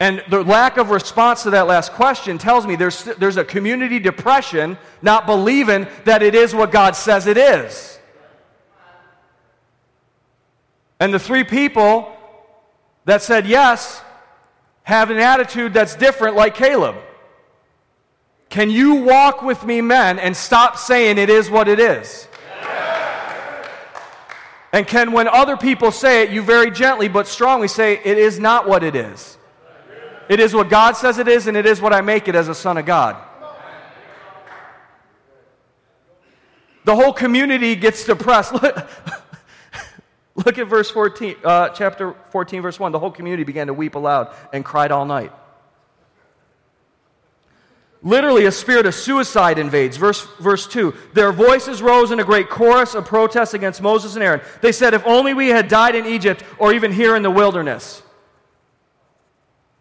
[0.00, 3.98] And the lack of response to that last question tells me there's, there's a community
[3.98, 7.98] depression, not believing that it is what God says it is.
[10.98, 12.10] And the three people
[13.04, 14.02] that said yes
[14.84, 16.96] have an attitude that's different, like Caleb.
[18.48, 22.26] Can you walk with me, men, and stop saying it is what it is?
[24.72, 28.38] And can, when other people say it, you very gently but strongly say, it is
[28.38, 29.36] not what it is.
[30.30, 32.46] It is what God says it is, and it is what I make it as
[32.46, 33.16] a son of God.
[36.84, 38.52] The whole community gets depressed.
[38.62, 38.76] Look,
[40.36, 42.92] look at verse 14, uh, chapter 14, verse 1.
[42.92, 45.32] The whole community began to weep aloud and cried all night.
[48.00, 49.96] Literally, a spirit of suicide invades.
[49.96, 54.22] Verse, verse 2 Their voices rose in a great chorus of protest against Moses and
[54.22, 54.42] Aaron.
[54.62, 58.04] They said, If only we had died in Egypt or even here in the wilderness.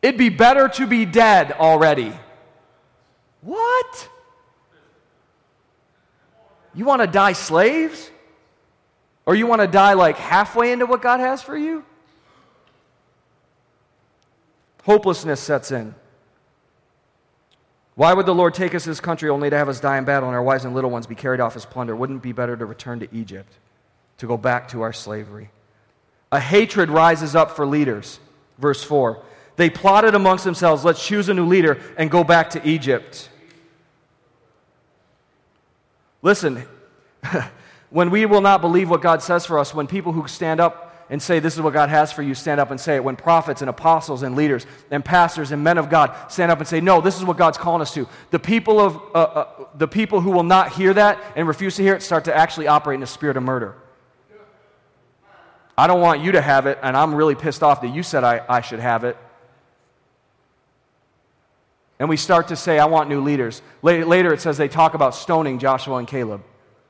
[0.02, 2.14] It'd be better to be dead already.
[3.42, 4.10] What?
[6.74, 8.10] You want to die slaves?
[9.26, 11.84] Or you want to die like halfway into what God has for you?
[14.84, 15.94] Hopelessness sets in.
[17.96, 20.06] Why would the Lord take us to this country only to have us die in
[20.06, 21.96] battle and our wives and little ones be carried off as plunder?
[21.96, 23.52] Wouldn't it be better to return to Egypt,
[24.20, 25.50] to go back to our slavery?
[26.32, 28.20] A hatred rises up for leaders.
[28.58, 29.22] Verse 4.
[29.60, 33.28] They plotted amongst themselves, let's choose a new leader and go back to Egypt.
[36.22, 36.64] Listen,
[37.90, 41.06] when we will not believe what God says for us, when people who stand up
[41.10, 43.04] and say, This is what God has for you, stand up and say it.
[43.04, 46.68] When prophets and apostles and leaders and pastors and men of God stand up and
[46.68, 48.08] say, No, this is what God's calling us to.
[48.32, 51.84] The people, of, uh, uh, the people who will not hear that and refuse to
[51.84, 53.76] hear it start to actually operate in a spirit of murder.
[55.78, 58.24] I don't want you to have it, and I'm really pissed off that you said
[58.24, 59.18] I, I should have it.
[62.00, 63.62] And we start to say, I want new leaders.
[63.82, 66.44] Later, it says they talk about stoning Joshua and Caleb.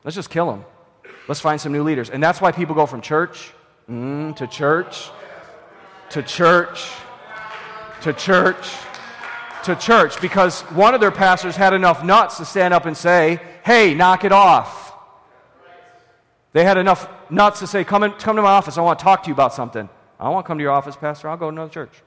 [0.03, 0.65] Let's just kill them.
[1.27, 2.09] Let's find some new leaders.
[2.09, 3.53] And that's why people go from church
[3.89, 5.09] Mm, to church,
[6.11, 6.91] to church,
[8.01, 8.71] to church,
[9.63, 13.41] to church, because one of their pastors had enough nuts to stand up and say,
[13.65, 14.93] hey, knock it off.
[16.53, 18.77] They had enough nuts to say, come, in, come to my office.
[18.77, 19.89] I want to talk to you about something.
[20.19, 21.27] I want to come to your office, Pastor.
[21.27, 22.03] I'll go to another church.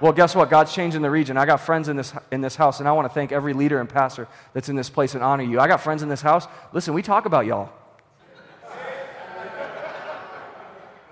[0.00, 0.48] Well, guess what?
[0.48, 1.36] God's changing the region.
[1.36, 3.80] I got friends in this, in this house, and I want to thank every leader
[3.80, 5.58] and pastor that's in this place and honor you.
[5.58, 6.46] I got friends in this house.
[6.72, 7.70] Listen, we talk about y'all.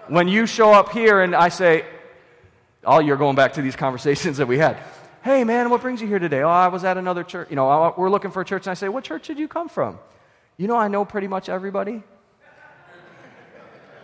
[0.09, 1.85] when you show up here and I say,
[2.85, 4.77] oh, you're going back to these conversations that we had.
[5.25, 6.43] Hey, man, what brings you here today?
[6.43, 7.51] Oh, I was at another church.
[7.51, 8.67] You know, we're looking for a church.
[8.67, 9.99] And I say, what church did you come from?
[10.57, 12.05] You know, I know pretty much everybody.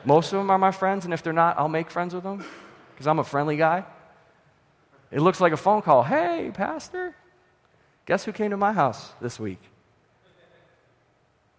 [0.05, 2.45] Most of them are my friends, and if they're not, I'll make friends with them
[2.93, 3.85] because I'm a friendly guy.
[5.13, 6.03] It looks like a phone call.
[6.03, 7.15] Hey, Pastor,
[8.07, 9.61] guess who came to my house this week?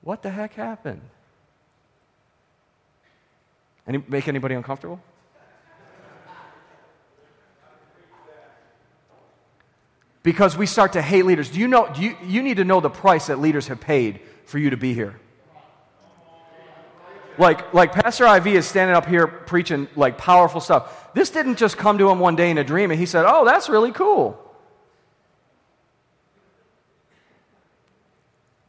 [0.01, 1.01] What the heck happened?
[3.87, 4.99] Any, make anybody uncomfortable?
[10.23, 11.49] Because we start to hate leaders.
[11.49, 14.21] Do you know, do you, you need to know the price that leaders have paid
[14.45, 15.19] for you to be here.
[17.37, 21.13] Like, like Pastor Ivy is standing up here preaching like powerful stuff.
[21.13, 23.45] This didn't just come to him one day in a dream and he said, Oh,
[23.45, 24.39] that's really cool.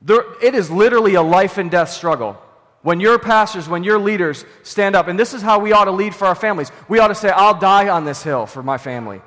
[0.03, 2.41] There, it is literally a life and death struggle.
[2.83, 5.91] When your pastors, when your leaders stand up, and this is how we ought to
[5.91, 8.77] lead for our families, we ought to say, I'll die on this hill for my
[8.77, 9.23] family.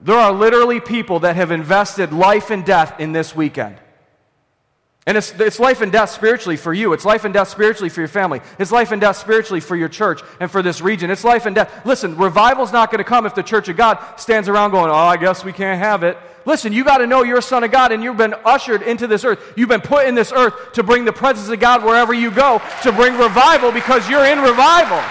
[0.00, 3.78] There are literally people that have invested life and death in this weekend.
[5.08, 6.92] And it's, it's life and death spiritually for you.
[6.92, 8.42] It's life and death spiritually for your family.
[8.58, 11.10] It's life and death spiritually for your church and for this region.
[11.10, 11.86] It's life and death.
[11.86, 14.94] Listen, revival's not going to come if the church of God stands around going, oh,
[14.94, 16.18] I guess we can't have it.
[16.44, 19.06] Listen, you got to know you're a son of God and you've been ushered into
[19.06, 19.54] this earth.
[19.56, 22.60] You've been put in this earth to bring the presence of God wherever you go,
[22.82, 25.02] to bring revival because you're in revival.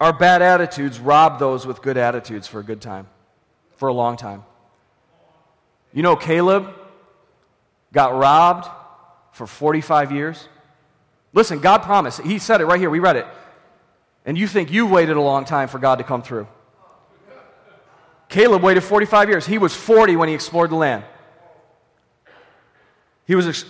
[0.00, 3.08] Our bad attitudes rob those with good attitudes for a good time,
[3.76, 4.44] for a long time.
[5.92, 6.72] You know, Caleb
[7.92, 8.68] got robbed
[9.32, 10.48] for 45 years.
[11.32, 12.20] Listen, God promised.
[12.22, 12.90] He said it right here.
[12.90, 13.26] We read it.
[14.24, 16.46] And you think you've waited a long time for God to come through.
[18.28, 19.46] Caleb waited 45 years.
[19.46, 21.04] He was 40 when he explored the land.
[23.26, 23.64] He was, ex-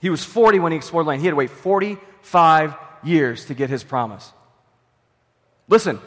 [0.00, 1.20] he was 40 when he explored land.
[1.20, 2.74] He had to wait 45
[3.04, 4.32] years to get his promise.
[5.68, 6.00] Listen,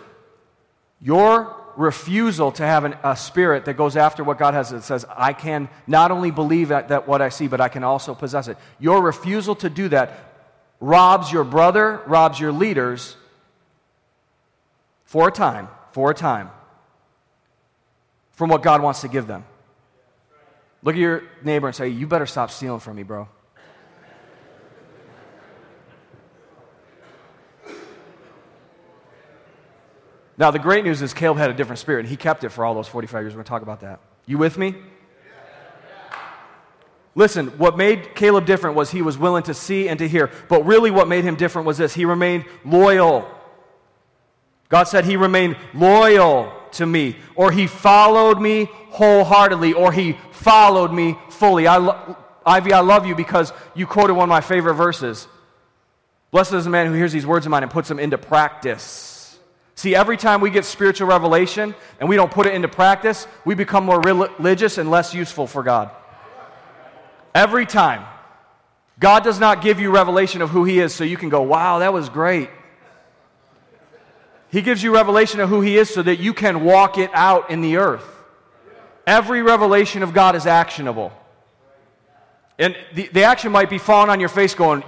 [1.01, 5.33] your refusal to have an, a spirit that goes after what God has says, I
[5.33, 8.57] can not only believe that, that what I see, but I can also possess it.
[8.79, 10.11] Your refusal to do that
[10.79, 13.17] robs your brother, robs your leaders
[15.03, 16.49] for a time, for a time,
[18.33, 19.45] from what God wants to give them.
[20.83, 23.27] Look at your neighbor and say, You better stop stealing from me, bro.
[30.37, 32.65] Now, the great news is Caleb had a different spirit, and he kept it for
[32.65, 33.33] all those 45 years.
[33.33, 34.01] We're going to talk about that.
[34.25, 34.75] You with me?
[37.17, 40.29] Listen, what made Caleb different was he was willing to see and to hear.
[40.49, 43.25] But really, what made him different was this he remained loyal.
[44.67, 50.91] God said he remained loyal to me, or he followed me wholeheartedly, or he followed
[50.91, 51.67] me fully.
[51.67, 55.27] I lo- Ivy, I love you because you quoted one of my favorite verses.
[56.31, 59.14] Blessed is the man who hears these words of mine and puts them into practice.
[59.75, 63.55] See, every time we get spiritual revelation and we don't put it into practice, we
[63.55, 65.91] become more religious and less useful for God.
[67.33, 68.05] Every time.
[68.97, 71.79] God does not give you revelation of who He is so you can go, wow,
[71.79, 72.49] that was great.
[74.49, 77.49] He gives you revelation of who He is so that you can walk it out
[77.49, 78.05] in the earth.
[79.05, 81.11] Every revelation of God is actionable.
[82.57, 84.85] And the, the action might be falling on your face going,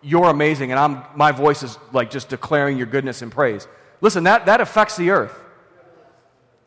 [0.00, 3.68] You're amazing, and I'm, my voice is like just declaring your goodness and praise.
[4.00, 5.38] Listen, that, that affects the earth.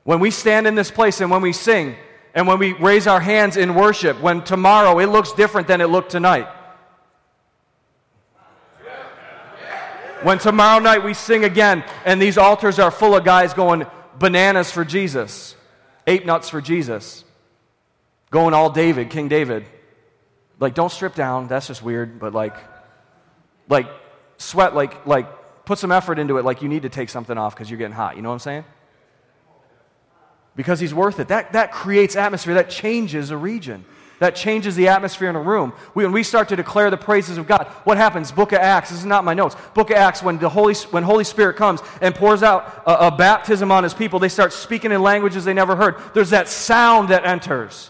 [0.04, 1.96] When we stand in this place and when we sing
[2.34, 5.88] and when we raise our hands in worship, when tomorrow it looks different than it
[5.88, 6.48] looked tonight.
[10.24, 13.86] When tomorrow night we sing again and these altars are full of guys going
[14.20, 15.56] bananas for Jesus,
[16.08, 17.24] ape nuts for Jesus,
[18.30, 19.66] going all David, King David.
[20.60, 21.48] Like, don't strip down.
[21.48, 22.20] That's just weird.
[22.20, 22.56] But like,
[23.68, 23.88] like
[24.38, 25.28] sweat like like
[25.66, 27.96] put some effort into it like you need to take something off because you're getting
[27.96, 28.16] hot.
[28.16, 28.66] You know what I'm saying?
[30.56, 31.30] Because he's worth it.
[31.30, 33.86] That, that creates atmosphere, that changes a region.
[34.20, 35.74] That changes the atmosphere in a room.
[35.96, 38.32] We, when we start to declare the praises of God, what happens?
[38.32, 39.56] Book of Acts, this is not my notes.
[39.74, 43.12] Book of Acts, when the Holy, when Holy Spirit comes and pours out a, a
[43.12, 45.96] baptism on his people, they start speaking in languages they never heard.
[46.14, 47.90] There's that sound that enters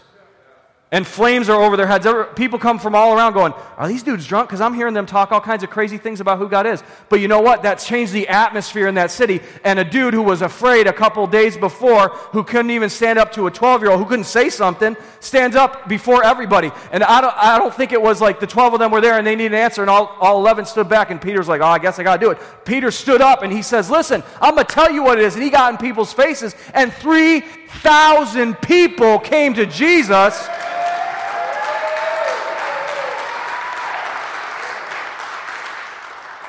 [0.92, 2.06] and flames are over their heads.
[2.36, 4.48] People come from all around going, Are these dudes drunk?
[4.48, 6.84] Because I'm hearing them talk all kinds of crazy things about who God is.
[7.08, 7.64] But you know what?
[7.64, 9.40] That's changed the atmosphere in that city.
[9.64, 13.32] And a dude who was afraid a couple days before, who couldn't even stand up
[13.32, 16.70] to a 12 year old, who couldn't say something, stands up before everybody.
[16.92, 19.18] And I don't, I don't think it was like the 12 of them were there
[19.18, 21.66] and they needed an answer, and all, all 11 stood back, and Peter's like, Oh,
[21.66, 22.38] I guess I got to do it.
[22.64, 25.34] Peter stood up and he says, Listen, I'm going to tell you what it is.
[25.34, 30.48] And he got in people's faces, and 3,000 people came to Jesus.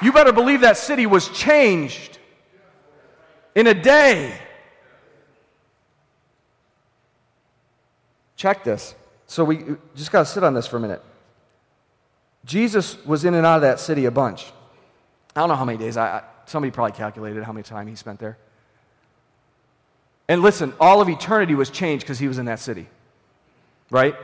[0.06, 2.20] You better believe that city was changed
[3.56, 4.38] in a day.
[8.36, 8.93] Check this.
[9.26, 9.64] So we
[9.95, 11.01] just got to sit on this for a minute.
[12.45, 14.45] Jesus was in and out of that city a bunch.
[15.36, 15.97] I don't know how many days.
[15.97, 18.38] I, I, somebody probably calculated how many time he spent there.
[20.28, 22.86] And listen, all of eternity was changed because he was in that city.
[23.89, 24.16] Right?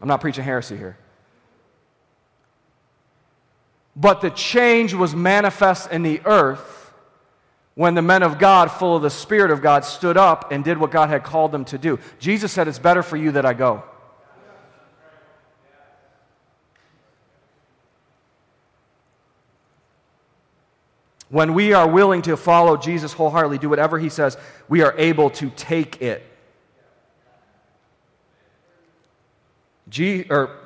[0.00, 0.96] I'm not preaching heresy here.
[3.96, 6.92] But the change was manifest in the earth
[7.74, 10.76] when the men of God, full of the Spirit of God, stood up and did
[10.76, 11.98] what God had called them to do.
[12.18, 13.82] Jesus said, It's better for you that I go.
[21.28, 24.36] When we are willing to follow Jesus wholeheartedly, do whatever he says,
[24.68, 26.24] we are able to take it.
[29.88, 30.65] G, or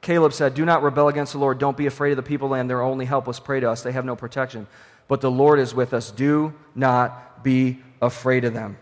[0.00, 1.58] Caleb said, Do not rebel against the Lord.
[1.58, 3.82] Don't be afraid of the people and their only helpless prey to us.
[3.82, 4.66] They have no protection.
[5.08, 6.10] But the Lord is with us.
[6.10, 8.78] Do not be afraid of them.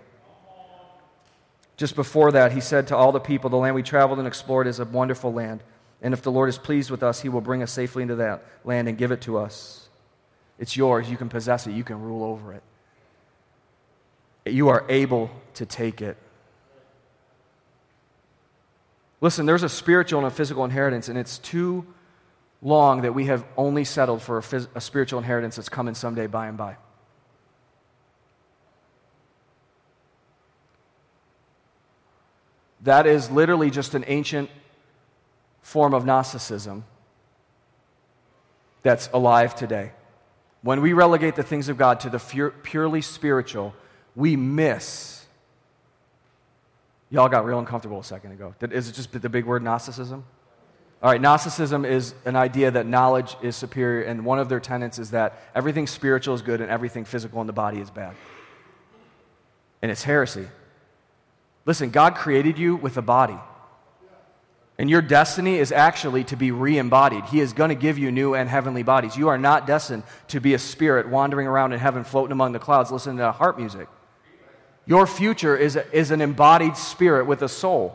[1.77, 4.67] Just before that, he said to all the people, The land we traveled and explored
[4.67, 5.63] is a wonderful land.
[6.03, 8.45] And if the Lord is pleased with us, he will bring us safely into that
[8.65, 9.89] land and give it to us.
[10.59, 11.11] It's yours.
[11.11, 12.63] You can possess it, you can rule over it.
[14.45, 16.17] You are able to take it.
[19.21, 21.87] Listen, there's a spiritual and a physical inheritance, and it's too
[22.63, 26.27] long that we have only settled for a, phys- a spiritual inheritance that's coming someday
[26.27, 26.77] by and by.
[32.83, 34.51] That is literally just an ancient
[35.63, 36.85] form of Gnosticism
[38.83, 39.93] that's alive today.
[40.63, 43.75] When we relegate the things of God to the purely spiritual,
[44.15, 45.18] we miss.
[47.11, 48.55] Y'all got real uncomfortable a second ago.
[48.61, 50.25] Is it just the big word Gnosticism?
[51.03, 54.99] All right, Gnosticism is an idea that knowledge is superior, and one of their tenets
[54.99, 58.15] is that everything spiritual is good and everything physical in the body is bad.
[59.81, 60.47] And it's heresy.
[61.65, 63.39] Listen, God created you with a body.
[64.77, 67.25] And your destiny is actually to be re embodied.
[67.27, 69.17] He is going to give you new and heavenly bodies.
[69.17, 72.59] You are not destined to be a spirit wandering around in heaven, floating among the
[72.59, 73.89] clouds, listening to harp music.
[74.89, 77.95] Your future is, is an embodied spirit with a soul,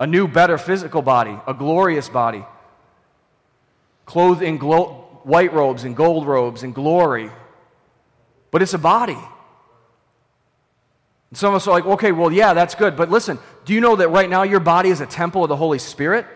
[0.00, 2.44] a new, better physical body, a glorious body,
[4.06, 7.30] clothed in glo- white robes and gold robes and glory.
[8.50, 9.16] But it's a body.
[11.32, 12.96] Some of us are like, okay, well, yeah, that's good.
[12.96, 15.56] But listen, do you know that right now your body is a temple of the
[15.56, 16.26] Holy Spirit?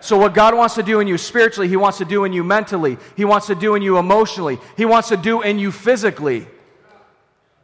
[0.00, 2.42] So, what God wants to do in you spiritually, He wants to do in you
[2.42, 6.48] mentally, He wants to do in you emotionally, He wants to do in you physically.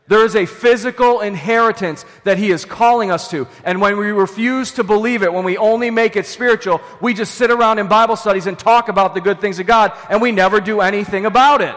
[0.09, 3.49] There is a physical inheritance that He is calling us to.
[3.65, 7.35] And when we refuse to believe it, when we only make it spiritual, we just
[7.35, 10.31] sit around in Bible studies and talk about the good things of God, and we
[10.31, 11.75] never do anything about it.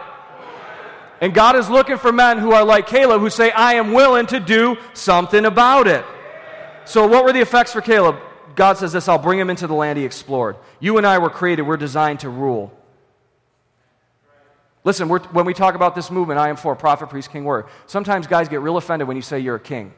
[1.20, 4.26] And God is looking for men who are like Caleb, who say, I am willing
[4.28, 6.04] to do something about it.
[6.86, 8.16] So, what were the effects for Caleb?
[8.54, 10.56] God says this I'll bring him into the land he explored.
[10.78, 12.72] You and I were created, we're designed to rule.
[14.82, 17.66] Listen, when we talk about this movement, I am for prophet, priest, king, word.
[17.86, 19.92] Sometimes guys get real offended when you say you're a king.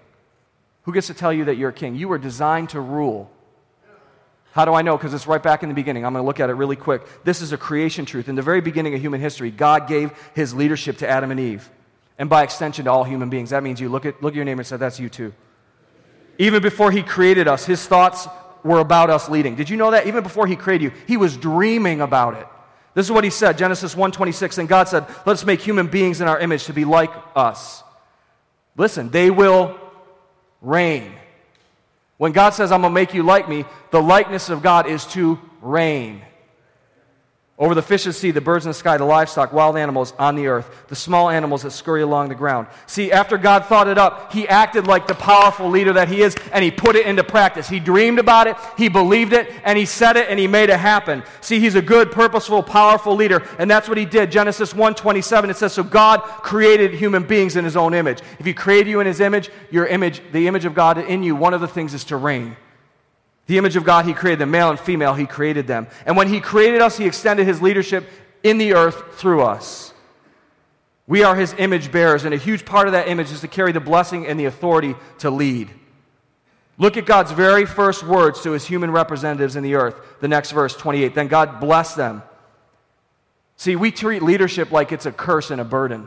[0.82, 1.94] Who gets to tell you that you're a king?
[1.94, 3.30] You were designed to rule.
[4.50, 4.96] How do I know?
[4.96, 6.04] Because it's right back in the beginning.
[6.04, 7.02] I'm going to look at it really quick.
[7.24, 8.28] This is a creation truth.
[8.28, 11.70] In the very beginning of human history, God gave his leadership to Adam and Eve,
[12.18, 13.50] and by extension to all human beings.
[13.50, 15.32] That means you look at, look at your neighbor and say, That's you too.
[16.38, 18.26] Even before he created us, his thoughts
[18.62, 19.54] were about us leading.
[19.54, 20.06] Did you know that?
[20.06, 22.46] Even before he created you, he was dreaming about it.
[22.94, 26.20] This is what he said, Genesis 1:26, and God said, "Let us make human beings
[26.20, 27.82] in our image to be like us."
[28.76, 29.74] Listen, they will
[30.60, 31.12] reign.
[32.18, 35.04] When God says, I'm going to make you like me, the likeness of God is
[35.06, 36.22] to reign.
[37.58, 40.36] Over the fish the sea, the birds in the sky, the livestock, wild animals on
[40.36, 42.66] the earth, the small animals that scurry along the ground.
[42.86, 46.34] See, after God thought it up, he acted like the powerful leader that he is,
[46.50, 47.68] and he put it into practice.
[47.68, 50.80] He dreamed about it, he believed it, and he said it, and he made it
[50.80, 51.22] happen.
[51.42, 54.32] See, he's a good, purposeful, powerful leader, and that's what he did.
[54.32, 58.20] Genesis 1:27, it says, So God created human beings in his own image.
[58.38, 61.36] If he created you in his image, your image, the image of God in you,
[61.36, 62.56] one of the things is to reign.
[63.46, 64.50] The image of God, He created them.
[64.50, 65.88] Male and female, He created them.
[66.06, 68.08] And when He created us, He extended His leadership
[68.42, 69.92] in the earth through us.
[71.06, 73.72] We are His image bearers, and a huge part of that image is to carry
[73.72, 75.70] the blessing and the authority to lead.
[76.78, 79.96] Look at God's very first words to His human representatives in the earth.
[80.20, 81.14] The next verse, 28.
[81.14, 82.22] Then God blessed them.
[83.56, 86.06] See, we treat leadership like it's a curse and a burden.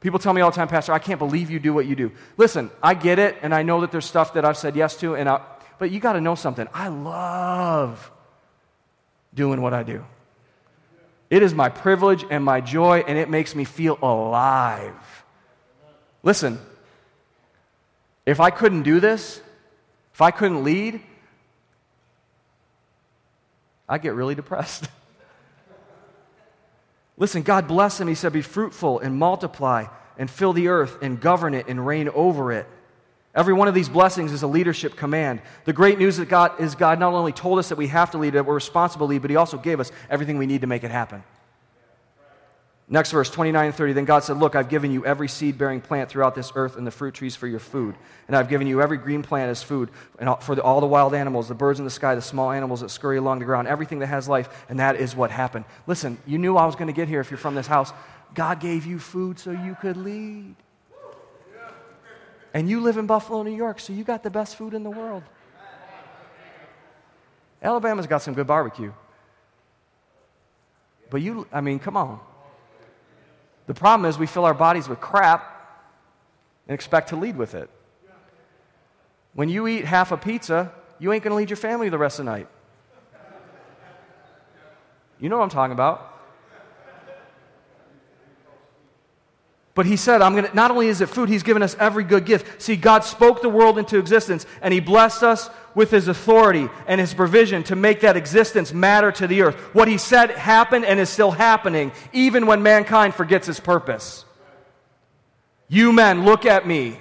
[0.00, 2.12] People tell me all the time, Pastor, I can't believe you do what you do.
[2.36, 5.16] Listen, I get it, and I know that there's stuff that I've said yes to,
[5.16, 5.40] and I,
[5.78, 6.66] but you got to know something.
[6.72, 8.10] I love
[9.34, 10.04] doing what I do.
[11.28, 15.24] It is my privilege and my joy, and it makes me feel alive.
[16.22, 16.58] Listen,
[18.24, 19.40] if I couldn't do this,
[20.12, 21.00] if I couldn't lead,
[23.88, 24.88] I'd get really depressed.
[27.16, 28.08] Listen, God bless him.
[28.08, 29.86] He said, Be fruitful and multiply
[30.18, 32.66] and fill the earth and govern it and reign over it.
[33.36, 35.42] Every one of these blessings is a leadership command.
[35.66, 38.18] The great news that God is God not only told us that we have to
[38.18, 40.66] lead, that we're responsible to lead, but He also gave us everything we need to
[40.66, 41.22] make it happen.
[42.88, 43.92] Next verse, 29 and 30.
[43.94, 46.86] Then God said, Look, I've given you every seed bearing plant throughout this earth and
[46.86, 47.96] the fruit trees for your food.
[48.28, 51.12] And I've given you every green plant as food and for the, all the wild
[51.12, 53.98] animals, the birds in the sky, the small animals that scurry along the ground, everything
[53.98, 54.64] that has life.
[54.68, 55.64] And that is what happened.
[55.88, 57.92] Listen, you knew I was going to get here if you're from this house.
[58.34, 60.54] God gave you food so you could lead.
[62.56, 64.88] And you live in Buffalo, New York, so you got the best food in the
[64.88, 65.22] world.
[67.62, 68.94] Alabama's got some good barbecue.
[71.10, 72.18] But you, I mean, come on.
[73.66, 75.44] The problem is we fill our bodies with crap
[76.66, 77.68] and expect to lead with it.
[79.34, 82.20] When you eat half a pizza, you ain't going to lead your family the rest
[82.20, 82.48] of the night.
[85.20, 86.15] You know what I'm talking about.
[89.76, 92.24] But he said, I'm gonna, not only is it food, he's given us every good
[92.24, 92.62] gift.
[92.62, 96.98] See, God spoke the world into existence, and he blessed us with his authority and
[96.98, 99.56] his provision to make that existence matter to the earth.
[99.74, 104.24] What he said happened and is still happening, even when mankind forgets his purpose.
[105.68, 106.98] You men, look at me.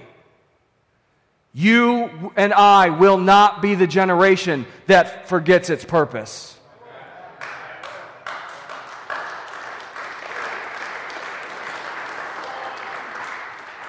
[1.53, 6.59] You and I will not be the generation that forgets its purpose.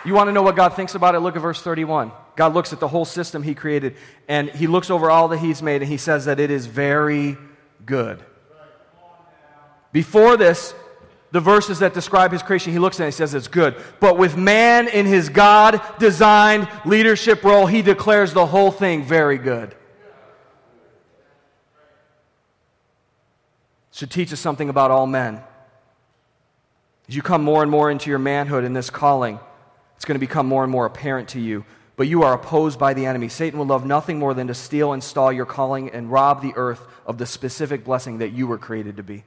[0.06, 1.20] You want to know what God thinks about it?
[1.20, 2.12] Look at verse 31.
[2.36, 3.96] God looks at the whole system He created,
[4.28, 7.36] and He looks over all that He's made, and He says that it is very
[7.84, 8.22] good.
[9.90, 10.74] Before this,
[11.32, 13.74] the verses that describe His creation, He looks at it and He says it's good.
[13.98, 19.38] But with man in His God designed leadership role, He declares the whole thing very
[19.38, 19.74] good.
[23.90, 25.40] Should teach us something about all men.
[27.08, 29.40] As you come more and more into your manhood in this calling,
[29.96, 31.64] it's going to become more and more apparent to you.
[31.96, 33.28] But you are opposed by the enemy.
[33.28, 36.52] Satan will love nothing more than to steal and stall your calling and rob the
[36.54, 39.24] earth of the specific blessing that you were created to be.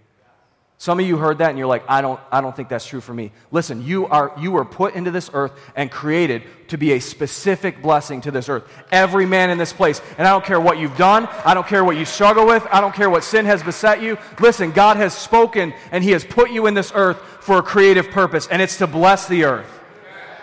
[0.82, 3.02] Some of you heard that and you're like, I don't, I don't think that's true
[3.02, 3.34] for me.
[3.52, 7.82] Listen, you, are, you were put into this earth and created to be a specific
[7.82, 8.64] blessing to this earth.
[8.90, 10.02] Every man in this place.
[10.18, 11.28] And I don't care what you've done.
[11.44, 12.66] I don't care what you struggle with.
[12.72, 14.18] I don't care what sin has beset you.
[14.40, 18.10] Listen, God has spoken and He has put you in this earth for a creative
[18.12, 19.79] purpose, and it's to bless the earth.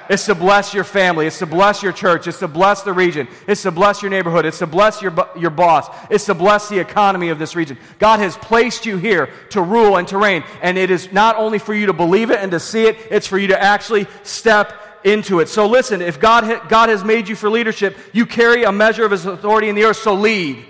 [0.09, 1.27] It's to bless your family.
[1.27, 2.27] It's to bless your church.
[2.27, 3.29] It's to bless the region.
[3.47, 4.47] It's to bless your neighborhood.
[4.47, 5.89] It's to bless your, your boss.
[6.11, 7.79] It's to bless the economy of this region.
[7.99, 10.45] God has placed you here to rule and to reign.
[10.63, 13.27] And it is not only for you to believe it and to see it, it's
[13.27, 14.73] for you to actually step
[15.05, 15.49] into it.
[15.49, 19.13] So listen, if God, God has made you for leadership, you carry a measure of
[19.13, 20.65] His authority in the earth, so lead.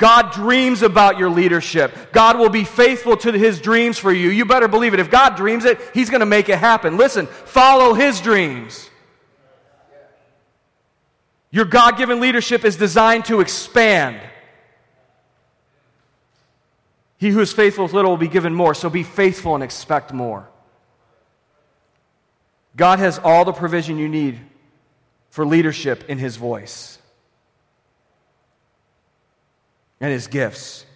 [0.00, 2.10] God dreams about your leadership.
[2.10, 4.30] God will be faithful to his dreams for you.
[4.30, 5.00] You better believe it.
[5.00, 6.96] If God dreams it, he's going to make it happen.
[6.96, 8.88] Listen, follow his dreams.
[11.50, 14.18] Your God given leadership is designed to expand.
[17.18, 20.14] He who is faithful with little will be given more, so be faithful and expect
[20.14, 20.48] more.
[22.74, 24.40] God has all the provision you need
[25.28, 26.98] for leadership in his voice
[30.00, 30.86] and his gifts.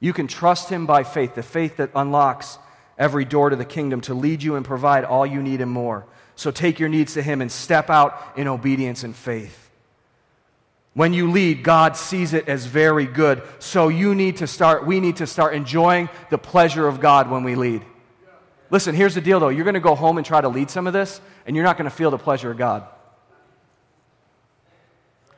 [0.00, 2.58] You can trust him by faith, the faith that unlocks
[2.98, 6.04] every door to the kingdom to lead you and provide all you need and more.
[6.34, 9.70] So take your needs to him and step out in obedience and faith.
[10.94, 13.42] When you lead, God sees it as very good.
[13.60, 17.44] So you need to start, we need to start enjoying the pleasure of God when
[17.44, 17.82] we lead.
[18.70, 19.48] Listen, here's the deal though.
[19.50, 21.76] You're going to go home and try to lead some of this, and you're not
[21.76, 22.86] going to feel the pleasure of God.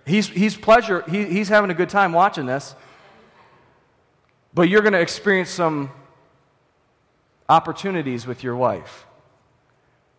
[0.07, 2.74] He's, he's pleasure, he, he's having a good time watching this.
[4.55, 5.90] But you're going to experience some
[7.48, 9.07] opportunities with your wife,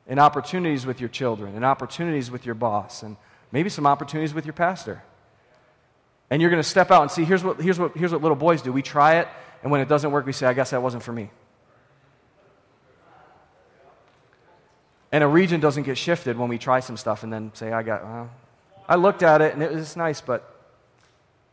[0.08, 3.18] and opportunities with your children, and opportunities with your boss, and
[3.52, 5.02] maybe some opportunities with your pastor.
[6.30, 8.36] And you're going to step out and see here's what, here's, what, here's what little
[8.36, 8.72] boys do.
[8.74, 9.28] We try it,
[9.64, 11.30] and when it doesn't work, we say, I guess that wasn't for me.
[15.12, 17.84] And a region doesn't get shifted when we try some stuff and then say, I
[17.84, 18.30] got, well,
[18.88, 20.54] I looked at it and it was nice, but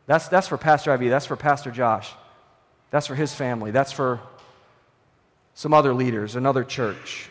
[0.06, 2.12] that's, that's for Pastor Ivy, that's for Pastor Josh.
[2.93, 3.72] That's for his family.
[3.72, 4.20] That's for
[5.55, 7.28] some other leaders, another church.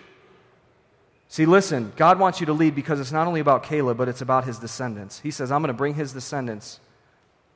[1.29, 4.21] See, listen, God wants you to lead because it's not only about Caleb, but it's
[4.21, 5.19] about his descendants.
[5.19, 6.79] He says, I'm going to bring his descendants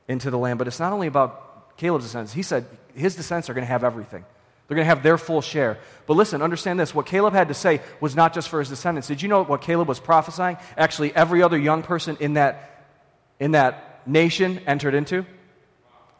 [0.07, 0.59] into the land.
[0.59, 2.31] But it's not only about Caleb's descendants.
[2.31, 4.23] He said his descendants are going to have everything.
[4.67, 5.79] They're going to have their full share.
[6.05, 6.93] But listen, understand this.
[6.93, 9.07] What Caleb had to say was not just for his descendants.
[9.07, 10.57] Did you know what Caleb was prophesying?
[10.77, 12.85] Actually, every other young person in that,
[13.39, 15.25] in that nation entered into.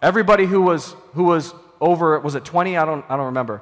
[0.01, 1.53] Everybody who was, who was
[1.85, 2.77] over, was it 20?
[2.77, 3.61] I don't, I don't remember.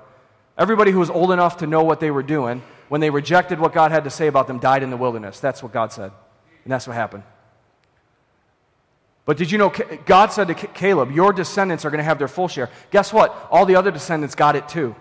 [0.57, 3.73] Everybody who was old enough to know what they were doing, when they rejected what
[3.73, 5.39] God had to say about them, died in the wilderness.
[5.39, 6.11] That's what God said.
[6.63, 7.23] And that's what happened.
[9.25, 9.73] But did you know
[10.05, 12.69] God said to Caleb, Your descendants are going to have their full share.
[12.91, 13.47] Guess what?
[13.49, 14.95] All the other descendants got it too.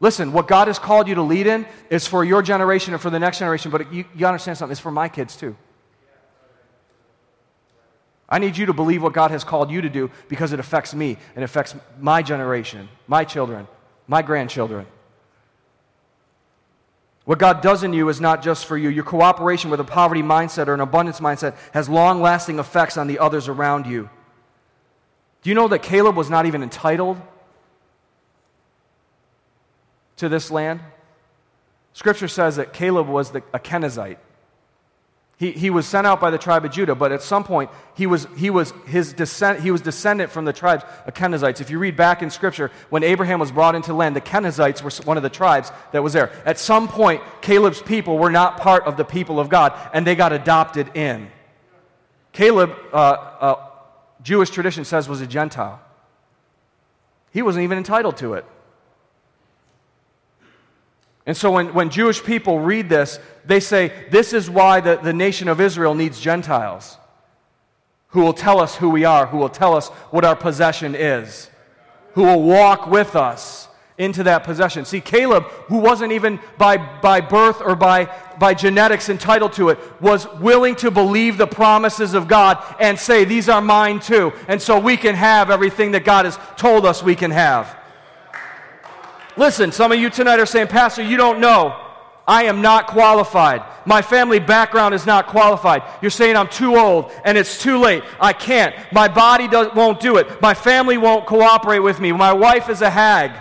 [0.00, 3.10] Listen, what God has called you to lead in is for your generation and for
[3.10, 5.56] the next generation, but you, you understand something, it's for my kids too.
[8.34, 10.92] I need you to believe what God has called you to do because it affects
[10.92, 13.68] me and affects my generation, my children,
[14.08, 14.86] my grandchildren.
[17.26, 18.88] What God does in you is not just for you.
[18.88, 23.06] Your cooperation with a poverty mindset or an abundance mindset has long lasting effects on
[23.06, 24.10] the others around you.
[25.42, 27.20] Do you know that Caleb was not even entitled
[30.16, 30.80] to this land?
[31.92, 34.18] Scripture says that Caleb was the, a Kenizzite.
[35.36, 38.06] He, he was sent out by the tribe of Judah, but at some point he
[38.06, 41.60] was, he was, his descent, he was descendant from the tribes of Kenizzites.
[41.60, 44.90] If you read back in Scripture, when Abraham was brought into land, the Kenizzites were
[45.04, 46.30] one of the tribes that was there.
[46.46, 50.14] At some point, Caleb's people were not part of the people of God, and they
[50.14, 51.28] got adopted in.
[52.32, 53.66] Caleb, uh, uh,
[54.22, 55.80] Jewish tradition says, was a Gentile.
[57.32, 58.44] He wasn't even entitled to it.
[61.26, 65.12] And so when, when Jewish people read this, they say, This is why the, the
[65.12, 66.98] nation of Israel needs Gentiles
[68.14, 71.50] who will tell us who we are, who will tell us what our possession is,
[72.12, 73.66] who will walk with us
[73.98, 74.84] into that possession.
[74.84, 78.08] See, Caleb, who wasn't even by, by birth or by,
[78.38, 83.24] by genetics entitled to it, was willing to believe the promises of God and say,
[83.24, 84.32] These are mine too.
[84.46, 87.76] And so we can have everything that God has told us we can have.
[89.36, 91.80] Listen, some of you tonight are saying, Pastor, you don't know.
[92.26, 93.62] I am not qualified.
[93.84, 95.82] My family background is not qualified.
[96.00, 98.02] You're saying I'm too old and it's too late.
[98.18, 98.74] I can't.
[98.92, 100.40] My body does, won't do it.
[100.40, 102.12] My family won't cooperate with me.
[102.12, 103.32] My wife is a hag.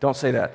[0.00, 0.52] Don't say that.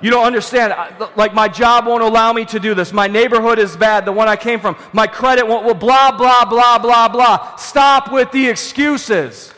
[0.00, 0.74] You don't understand.
[1.14, 2.92] Like, my job won't allow me to do this.
[2.92, 4.76] My neighborhood is bad, the one I came from.
[4.92, 7.56] My credit won't, well, blah, blah, blah, blah, blah.
[7.56, 9.53] Stop with the excuses.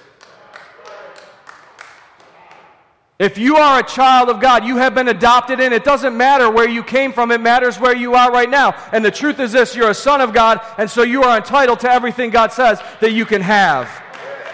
[3.18, 5.72] If you are a child of God, you have been adopted in.
[5.72, 8.74] It doesn't matter where you came from, it matters where you are right now.
[8.92, 11.80] And the truth is this you're a son of God, and so you are entitled
[11.80, 13.90] to everything God says that you can have.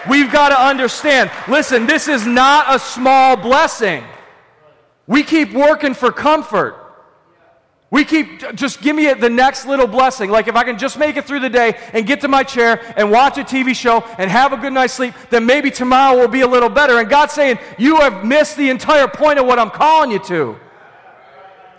[0.09, 4.03] We've got to understand listen, this is not a small blessing.
[5.07, 6.82] We keep working for comfort.
[7.93, 10.31] We keep, just give me the next little blessing.
[10.31, 12.81] Like if I can just make it through the day and get to my chair
[12.97, 16.27] and watch a TV show and have a good night's sleep, then maybe tomorrow will
[16.27, 16.97] be a little better.
[16.97, 20.55] And God's saying, You have missed the entire point of what I'm calling you to.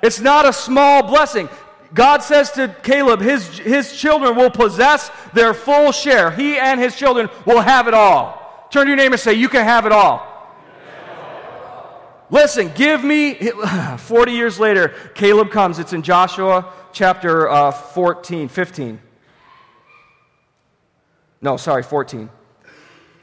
[0.02, 1.48] It's not a small blessing.
[1.92, 6.30] God says to Caleb, his, his children will possess their full share.
[6.30, 8.68] He and his children will have it all.
[8.70, 10.33] Turn to your neighbor and say, You can have it all.
[12.34, 13.34] Listen, give me,
[13.98, 15.78] 40 years later, Caleb comes.
[15.78, 18.98] It's in Joshua chapter uh, 14, 15.
[21.40, 22.28] No, sorry, 14.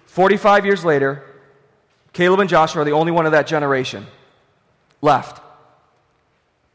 [0.05, 1.24] 45 years later,
[2.14, 4.07] Caleb and Joshua are the only one of that generation
[5.01, 5.41] left.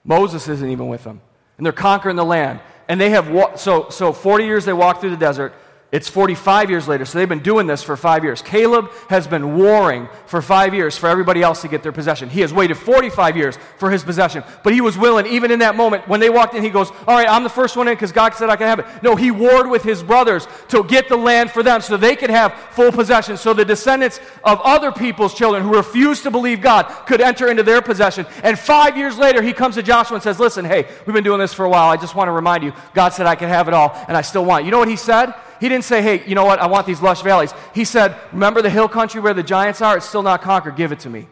[0.05, 1.23] Moses isn't even with them.
[1.57, 2.61] And they're conquering the land.
[2.87, 5.55] And they have, wa- so, so 40 years they walk through the desert.
[5.93, 8.43] It's 45 years later, so they've been doing this for five years.
[8.43, 12.29] Caleb has been warring for five years for everybody else to get their possession.
[12.29, 15.77] He has waited 45 years for his possession, but he was willing, even in that
[15.77, 18.11] moment, when they walked in, he goes, All right, I'm the first one in because
[18.11, 18.87] God said I can have it.
[19.05, 22.31] No, he warred with his brothers to get the land for them so they could
[22.31, 26.87] have full possession, so the descendants of other people's children who refused to believe God
[27.07, 28.27] could enter into their possession.
[28.43, 31.39] And five years later, he comes to Joshua and says, Listen, hey, we've been doing
[31.39, 31.91] this for a while.
[31.91, 34.23] I just want to remind you, God said I can have it all, and I
[34.23, 34.65] still want it.
[34.65, 35.33] You know what he said?
[35.61, 37.53] He didn't say, hey, you know what, I want these lush valleys.
[37.75, 39.97] He said, remember the hill country where the giants are?
[39.97, 40.77] It's still not conquered.
[40.77, 41.27] Give it to me.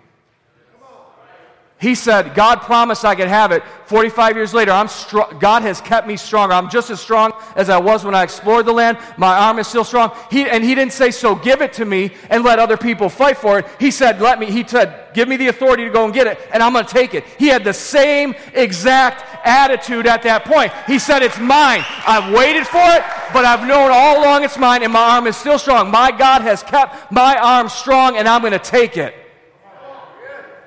[1.84, 3.62] He said, God promised I could have it.
[3.84, 6.54] 45 years later, I'm str- God has kept me stronger.
[6.54, 8.96] I'm just as strong as I was when I explored the land.
[9.18, 10.16] My arm is still strong.
[10.30, 13.36] He, and he didn't say, so give it to me and let other people fight
[13.36, 13.66] for it.
[13.78, 16.40] He said, let me, he said, give me the authority to go and get it,
[16.54, 17.22] and I'm going to take it.
[17.38, 20.72] He had the same exact attitude at that point.
[20.86, 21.84] He said, it's mine.
[22.06, 23.04] I've waited for it,
[23.34, 25.90] but I've known all along it's mine, and my arm is still strong.
[25.90, 29.23] My God has kept my arm strong, and I'm going to take it.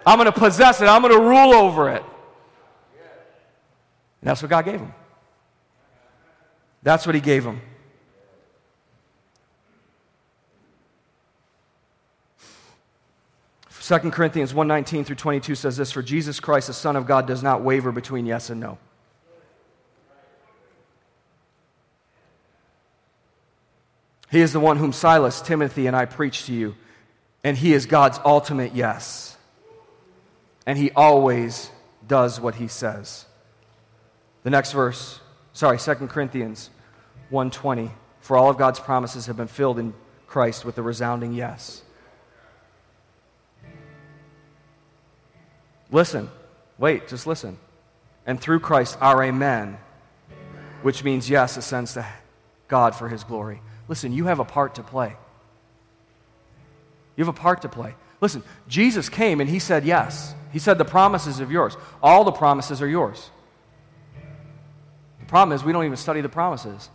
[0.07, 0.85] I'm going to possess it.
[0.85, 2.01] I'm going to rule over it.
[4.21, 4.93] And that's what God gave him.
[6.81, 7.59] That's what he gave him.
[13.69, 17.43] Second Corinthians 1:19 through 22 says this for Jesus Christ the son of God does
[17.43, 18.77] not waver between yes and no.
[24.29, 26.75] He is the one whom Silas, Timothy and I preach to you
[27.45, 29.36] and he is God's ultimate yes
[30.67, 31.71] and he always
[32.07, 33.25] does what he says.
[34.43, 35.21] The next verse,
[35.53, 36.69] sorry, 2 Corinthians
[37.31, 39.93] 1:20, for all of God's promises have been filled in
[40.27, 41.81] Christ with a resounding yes.
[45.89, 46.29] Listen.
[46.77, 47.57] Wait, just listen.
[48.25, 49.77] And through Christ, our amen,
[50.81, 52.05] which means yes, ascends to
[52.67, 53.61] God for his glory.
[53.87, 55.15] Listen, you have a part to play.
[57.15, 57.95] You have a part to play.
[58.19, 60.35] Listen, Jesus came and he said yes.
[60.51, 61.75] He said the promises are yours.
[62.01, 63.29] All the promises are yours.
[65.19, 66.89] The problem is we don't even study the promises.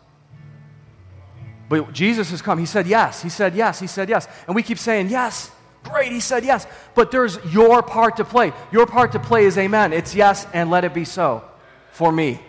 [1.68, 2.59] But Jesus has come.
[2.59, 3.22] He said yes.
[3.22, 3.80] He said yes.
[3.80, 4.28] He said yes.
[4.46, 5.50] And we keep saying yes.
[5.84, 6.66] Great, he said yes.
[6.94, 8.53] But there's your part to play.
[8.70, 9.92] Your part to play is amen.
[9.92, 11.44] It's yes, and let it be so
[11.90, 12.40] for me.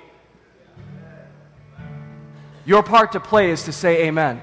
[2.65, 4.41] Your part to play is to say amen.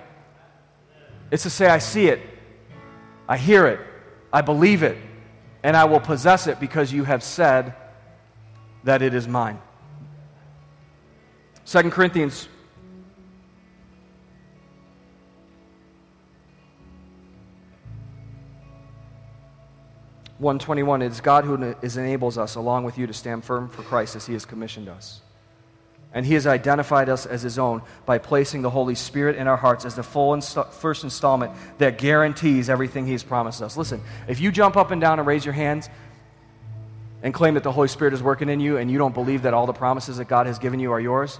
[1.30, 2.20] It's to say, I see it,
[3.28, 3.80] I hear it,
[4.32, 4.98] I believe it,
[5.62, 7.74] and I will possess it because you have said
[8.84, 9.60] that it is mine.
[11.66, 12.48] 2 Corinthians
[20.38, 23.82] 121 it is god who is enables us along with you to stand firm for
[23.82, 25.20] christ as he has commissioned us
[26.12, 29.56] and he has identified us as his own by placing the holy spirit in our
[29.56, 34.40] hearts as the full inst- first installment that guarantees everything he's promised us listen if
[34.40, 35.88] you jump up and down and raise your hands
[37.22, 39.54] and claim that the holy spirit is working in you and you don't believe that
[39.54, 41.38] all the promises that god has given you are yours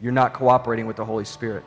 [0.00, 1.64] you're not cooperating with the holy spirit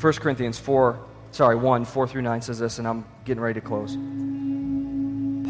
[0.00, 0.98] 1 corinthians 4
[1.32, 3.96] sorry, 1, 4 through 9 says this, and I'm getting ready to close.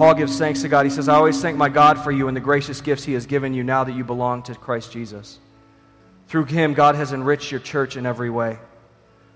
[0.00, 0.86] Paul gives thanks to God.
[0.86, 3.26] He says, I always thank my God for you and the gracious gifts he has
[3.26, 5.38] given you now that you belong to Christ Jesus.
[6.26, 8.58] Through him, God has enriched your church in every way.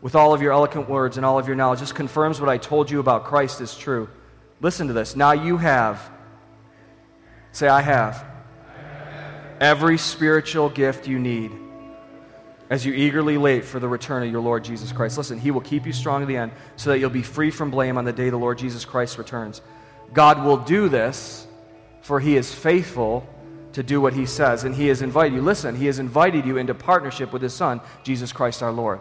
[0.01, 2.57] With all of your eloquent words and all of your knowledge, this confirms what I
[2.57, 4.09] told you about Christ is true.
[4.63, 5.15] Listen to this.
[5.15, 6.01] Now you have,
[7.53, 8.25] say, I have,
[9.61, 11.53] every spiritual gift you need
[12.71, 15.19] as you eagerly wait for the return of your Lord Jesus Christ.
[15.19, 17.71] Listen, He will keep you strong to the end so that you'll be free from
[17.71, 19.61] blame on the day the Lord Jesus Christ returns.
[20.15, 21.47] God will do this,
[22.01, 23.29] for He is faithful
[23.73, 24.65] to do what He says.
[24.65, 27.81] And He has invited you, listen, He has invited you into partnership with His Son,
[28.03, 29.01] Jesus Christ our Lord.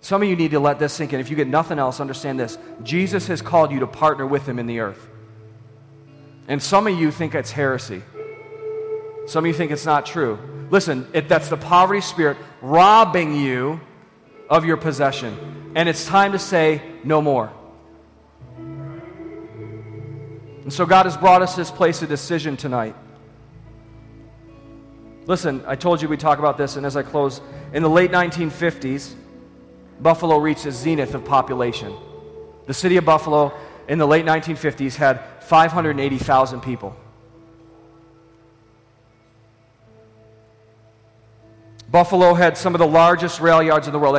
[0.00, 1.20] Some of you need to let this sink in.
[1.20, 4.58] If you get nothing else, understand this Jesus has called you to partner with Him
[4.58, 5.08] in the earth.
[6.48, 8.02] And some of you think it's heresy.
[9.26, 10.38] Some of you think it's not true.
[10.70, 13.80] Listen, it, that's the poverty spirit robbing you
[14.48, 15.72] of your possession.
[15.74, 17.52] And it's time to say no more.
[20.68, 22.94] And so God has brought us this place of decision tonight.
[25.24, 27.40] Listen, I told you we talk about this, and as I close,
[27.72, 29.14] in the late 1950s,
[30.02, 31.96] Buffalo reached a zenith of population.
[32.66, 33.54] The city of Buffalo
[33.88, 36.94] in the late 1950s had 580,000 people.
[41.90, 44.16] Buffalo had some of the largest rail yards in the world.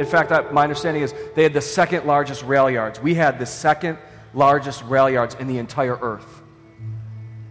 [0.00, 2.98] In fact, my understanding is they had the second largest rail yards.
[3.00, 3.96] We had the second
[4.34, 6.42] largest rail yards in the entire earth.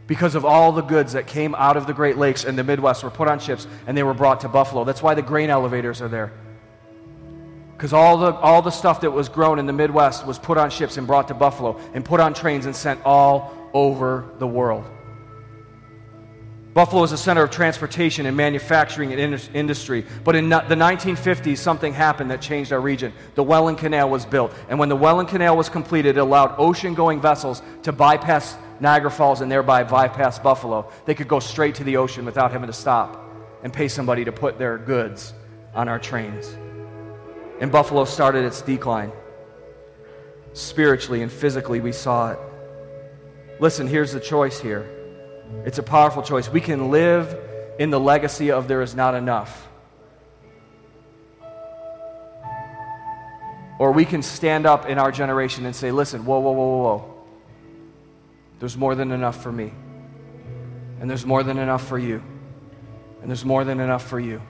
[0.06, 3.04] Because of all the goods that came out of the Great Lakes and the Midwest
[3.04, 4.84] were put on ships and they were brought to Buffalo.
[4.84, 6.34] That's why the grain elevators are there.
[7.72, 10.70] Because all the, all the stuff that was grown in the Midwest was put on
[10.70, 14.86] ships and brought to Buffalo and put on trains and sent all over the world.
[16.74, 20.06] Buffalo is a center of transportation and manufacturing and industry.
[20.24, 23.14] But in the 1950s, something happened that changed our region.
[23.36, 24.52] The Welland Canal was built.
[24.70, 29.12] And when the Welland Canal was completed, it allowed ocean going vessels to bypass Niagara
[29.12, 30.90] Falls and thereby bypass Buffalo.
[31.06, 33.24] They could go straight to the ocean without having to stop
[33.62, 35.32] and pay somebody to put their goods
[35.76, 36.58] on our trains.
[37.62, 39.12] And Buffalo started its decline.
[40.54, 42.40] Spiritually and physically, we saw it.
[43.60, 44.90] Listen, here's the choice here.
[45.66, 46.50] It's a powerful choice.
[46.50, 47.38] We can live
[47.80, 49.68] in the legacy of there is not enough.
[53.80, 56.84] Or we can stand up in our generation and say, listen, whoa, whoa, whoa, whoa,
[56.84, 57.14] whoa.
[58.60, 59.74] There's more than enough for me.
[61.02, 62.24] And there's more than enough for you.
[63.22, 64.42] And there's more than enough for you.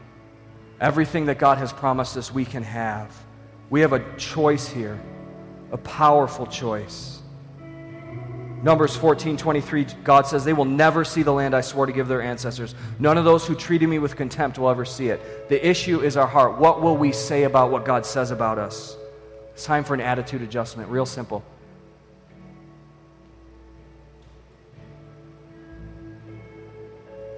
[0.80, 3.16] Everything that God has promised us, we can have.
[3.70, 5.02] We have a choice here,
[5.72, 7.13] a powerful choice.
[8.64, 12.08] Numbers 14, 23, God says, They will never see the land I swore to give
[12.08, 12.74] their ancestors.
[12.98, 15.50] None of those who treated me with contempt will ever see it.
[15.50, 16.58] The issue is our heart.
[16.58, 18.96] What will we say about what God says about us?
[19.54, 20.90] It's time for an attitude adjustment.
[20.90, 21.44] Real simple.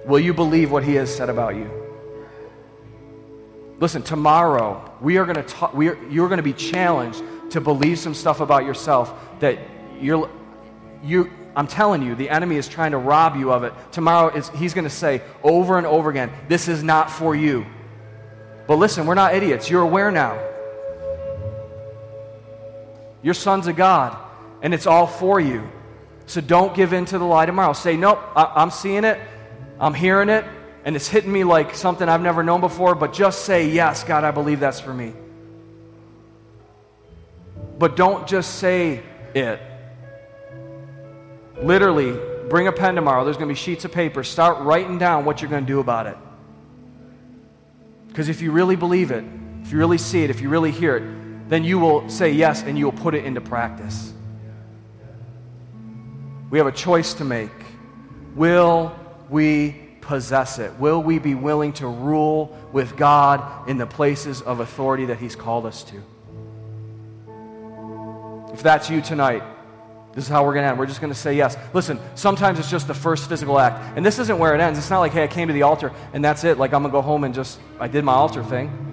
[0.06, 1.68] Will you believe what He has said about you?
[3.80, 7.20] Listen, tomorrow we are going to talk, we are, you're going to be challenged
[7.50, 9.58] to believe some stuff about yourself that
[10.00, 10.30] you're
[11.06, 13.72] you, I'm telling you, the enemy is trying to rob you of it.
[13.92, 17.66] Tomorrow, is, he's going to say over and over again, This is not for you.
[18.66, 19.70] But listen, we're not idiots.
[19.70, 20.38] You're aware now.
[23.22, 24.16] You're sons of God,
[24.62, 25.68] and it's all for you.
[26.26, 27.72] So don't give in to the lie tomorrow.
[27.72, 29.18] Say, nope, I- am seeing it,
[29.80, 30.44] I'm hearing it,
[30.84, 34.24] and it's hitting me like something I've never known before, but just say, yes, God,
[34.24, 35.12] I believe that's for me.
[37.78, 39.02] But don't just say
[39.34, 39.60] it.
[41.62, 43.24] Literally, bring a pen tomorrow.
[43.24, 44.22] There's going to be sheets of paper.
[44.22, 46.16] Start writing down what you're going to do about it.
[48.08, 49.24] Because if you really believe it,
[49.62, 52.62] if you really see it, if you really hear it, then you will say yes
[52.62, 54.12] and you will put it into practice.
[56.50, 57.50] We have a choice to make.
[58.34, 58.94] Will
[59.28, 60.72] we possess it?
[60.74, 65.34] Will we be willing to rule with God in the places of authority that He's
[65.34, 65.96] called us to?
[68.52, 69.42] If that's you tonight,
[70.16, 70.78] this is how we're going to end.
[70.78, 71.58] We're just going to say yes.
[71.74, 73.96] Listen, sometimes it's just the first physical act.
[73.96, 74.78] And this isn't where it ends.
[74.78, 76.56] It's not like, hey, I came to the altar and that's it.
[76.56, 78.85] Like, I'm going to go home and just, I did my altar thing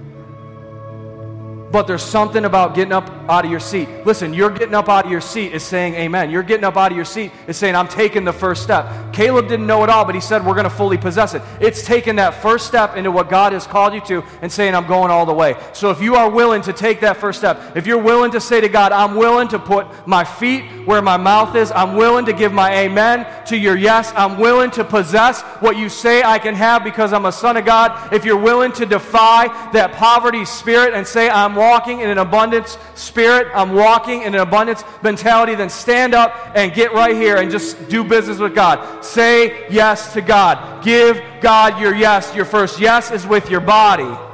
[1.73, 3.89] but there's something about getting up out of your seat.
[4.05, 6.29] Listen, you're getting up out of your seat is saying amen.
[6.29, 9.11] You're getting up out of your seat is saying, I'm taking the first step.
[9.11, 11.41] Caleb didn't know it all, but he said, We're going to fully possess it.
[11.59, 14.85] It's taking that first step into what God has called you to and saying, I'm
[14.85, 15.55] going all the way.
[15.73, 18.61] So if you are willing to take that first step, if you're willing to say
[18.61, 22.33] to God, I'm willing to put my feet where my mouth is, I'm willing to
[22.33, 26.53] give my amen to your yes, I'm willing to possess what you say I can
[26.53, 28.13] have because I'm a son of God.
[28.13, 32.77] If you're willing to defy that poverty spirit and say, I'm walking in an abundance
[32.95, 37.49] spirit, I'm walking in an abundance mentality, then stand up and get right here and
[37.49, 39.03] just do business with God.
[39.03, 40.83] Say yes to God.
[40.83, 42.35] Give God your yes.
[42.35, 44.32] Your first yes is with your body.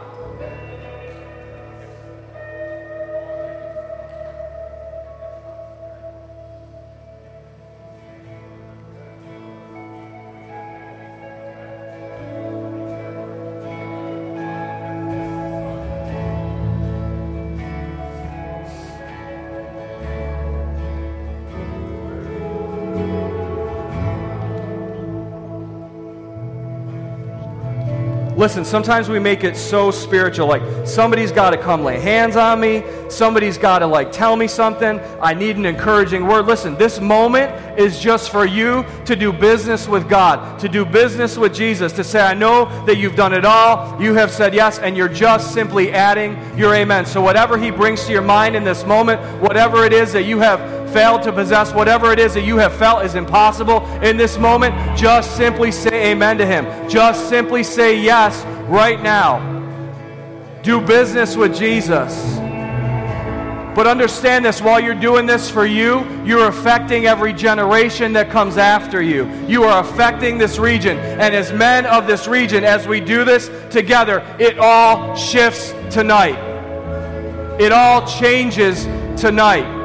[28.49, 30.47] Listen, sometimes we make it so spiritual.
[30.47, 32.83] Like somebody's got to come lay hands on me.
[33.07, 34.99] Somebody's got to like tell me something.
[35.21, 36.47] I need an encouraging word.
[36.47, 41.37] Listen, this moment is just for you to do business with God, to do business
[41.37, 44.01] with Jesus, to say, I know that you've done it all.
[44.01, 47.05] You have said yes, and you're just simply adding your amen.
[47.05, 50.39] So whatever He brings to your mind in this moment, whatever it is that you
[50.39, 54.37] have failed to possess, whatever it is that you have felt is impossible in this
[54.37, 56.65] moment, just simply say amen to Him.
[56.89, 59.39] Just simply say yes right now.
[60.63, 62.37] Do business with Jesus.
[63.75, 68.57] But understand this while you're doing this for you, you're affecting every generation that comes
[68.57, 69.31] after you.
[69.47, 70.97] You are affecting this region.
[70.97, 76.37] And as men of this region, as we do this together, it all shifts tonight.
[77.61, 78.83] It all changes
[79.19, 79.78] tonight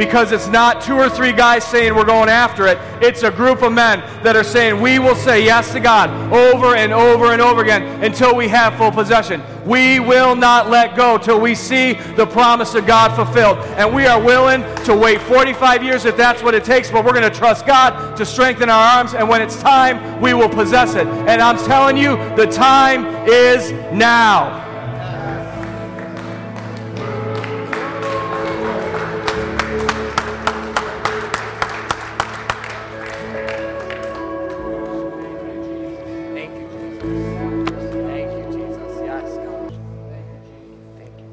[0.00, 2.78] because it's not two or three guys saying we're going after it.
[3.02, 6.74] It's a group of men that are saying we will say yes to God over
[6.74, 9.42] and over and over again until we have full possession.
[9.66, 13.58] We will not let go till we see the promise of God fulfilled.
[13.76, 17.12] And we are willing to wait 45 years if that's what it takes, but we're
[17.12, 19.12] going to trust God to strengthen our arms.
[19.12, 21.06] And when it's time, we will possess it.
[21.06, 24.69] And I'm telling you, the time is now.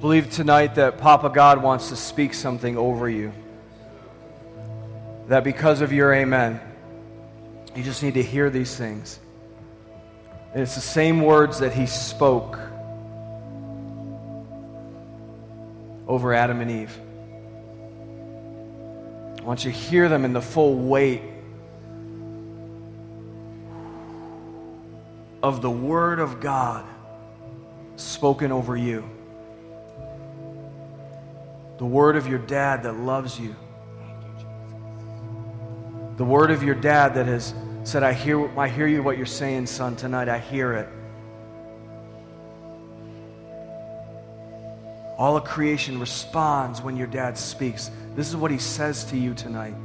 [0.08, 3.34] Believe tonight that Papa God wants to speak something over you.
[5.28, 6.62] That because of your amen,
[7.76, 9.20] you just need to hear these things.
[10.54, 12.58] And it's the same words that he spoke
[16.08, 16.98] over Adam and Eve.
[19.42, 21.22] I want you to hear them in the full weight
[25.44, 26.86] of the Word of God
[27.98, 29.17] spoken over you
[31.78, 33.56] the word of your dad that loves you.
[36.18, 37.54] The word of your dad that has
[37.84, 40.28] said, I hear, I hear you what you're saying, son, tonight.
[40.28, 40.90] I hear it.
[45.18, 47.90] All of creation responds when your dad speaks.
[48.16, 49.76] This is what he says to you tonight.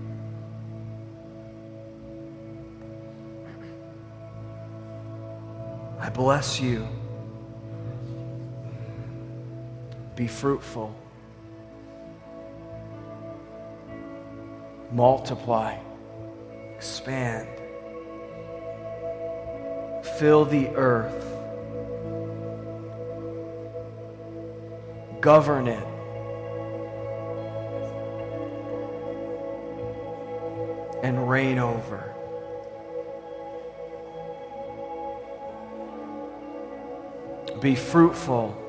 [6.01, 6.87] I bless you.
[10.17, 10.95] Be fruitful.
[14.93, 15.79] multiply,
[16.77, 17.49] expand,
[20.19, 21.25] fill the earth,
[25.21, 25.89] govern it.
[31.03, 32.15] And reign over.
[37.61, 38.62] Be fruitful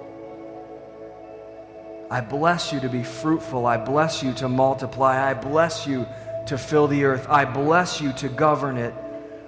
[2.14, 3.66] I bless you to be fruitful.
[3.66, 5.32] I bless you to multiply.
[5.32, 6.06] I bless you
[6.46, 7.26] to fill the earth.
[7.28, 8.94] I bless you to govern it.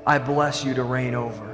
[0.04, 1.46] I bless you to reign over.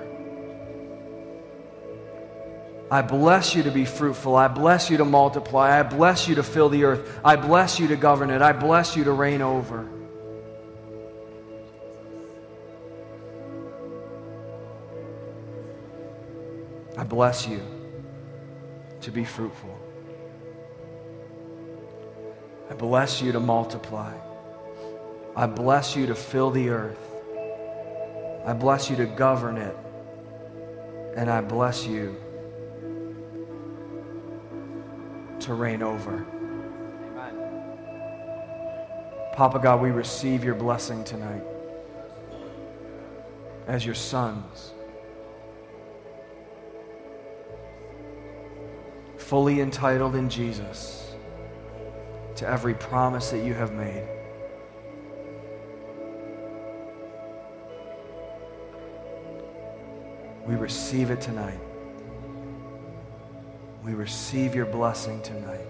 [2.89, 4.37] I bless you to be fruitful.
[4.37, 5.77] I bless you to multiply.
[5.77, 7.19] I bless you to fill the earth.
[7.25, 8.41] I bless you to govern it.
[8.41, 9.89] I bless you to reign over.
[16.97, 17.59] I bless you
[19.01, 19.90] to be fruitful.
[22.71, 24.13] I bless you to multiply.
[25.35, 27.05] I bless you to fill the earth.
[28.45, 29.75] I bless you to govern it.
[31.17, 32.15] And I bless you
[35.41, 36.25] to reign over.
[37.17, 37.35] Amen.
[39.33, 41.43] Papa God, we receive your blessing tonight
[43.67, 44.71] as your sons.
[49.17, 51.10] Fully entitled in Jesus
[52.35, 54.07] to every promise that you have made.
[60.47, 61.59] We receive it tonight.
[63.83, 65.65] We receive your blessing tonight.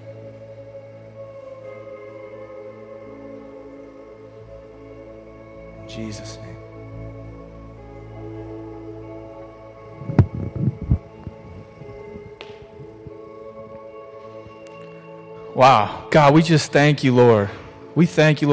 [5.82, 6.61] In Jesus' name.
[15.62, 16.07] Wow.
[16.09, 17.47] God, we just thank you, Lord.
[17.93, 18.49] We thank you, Lord.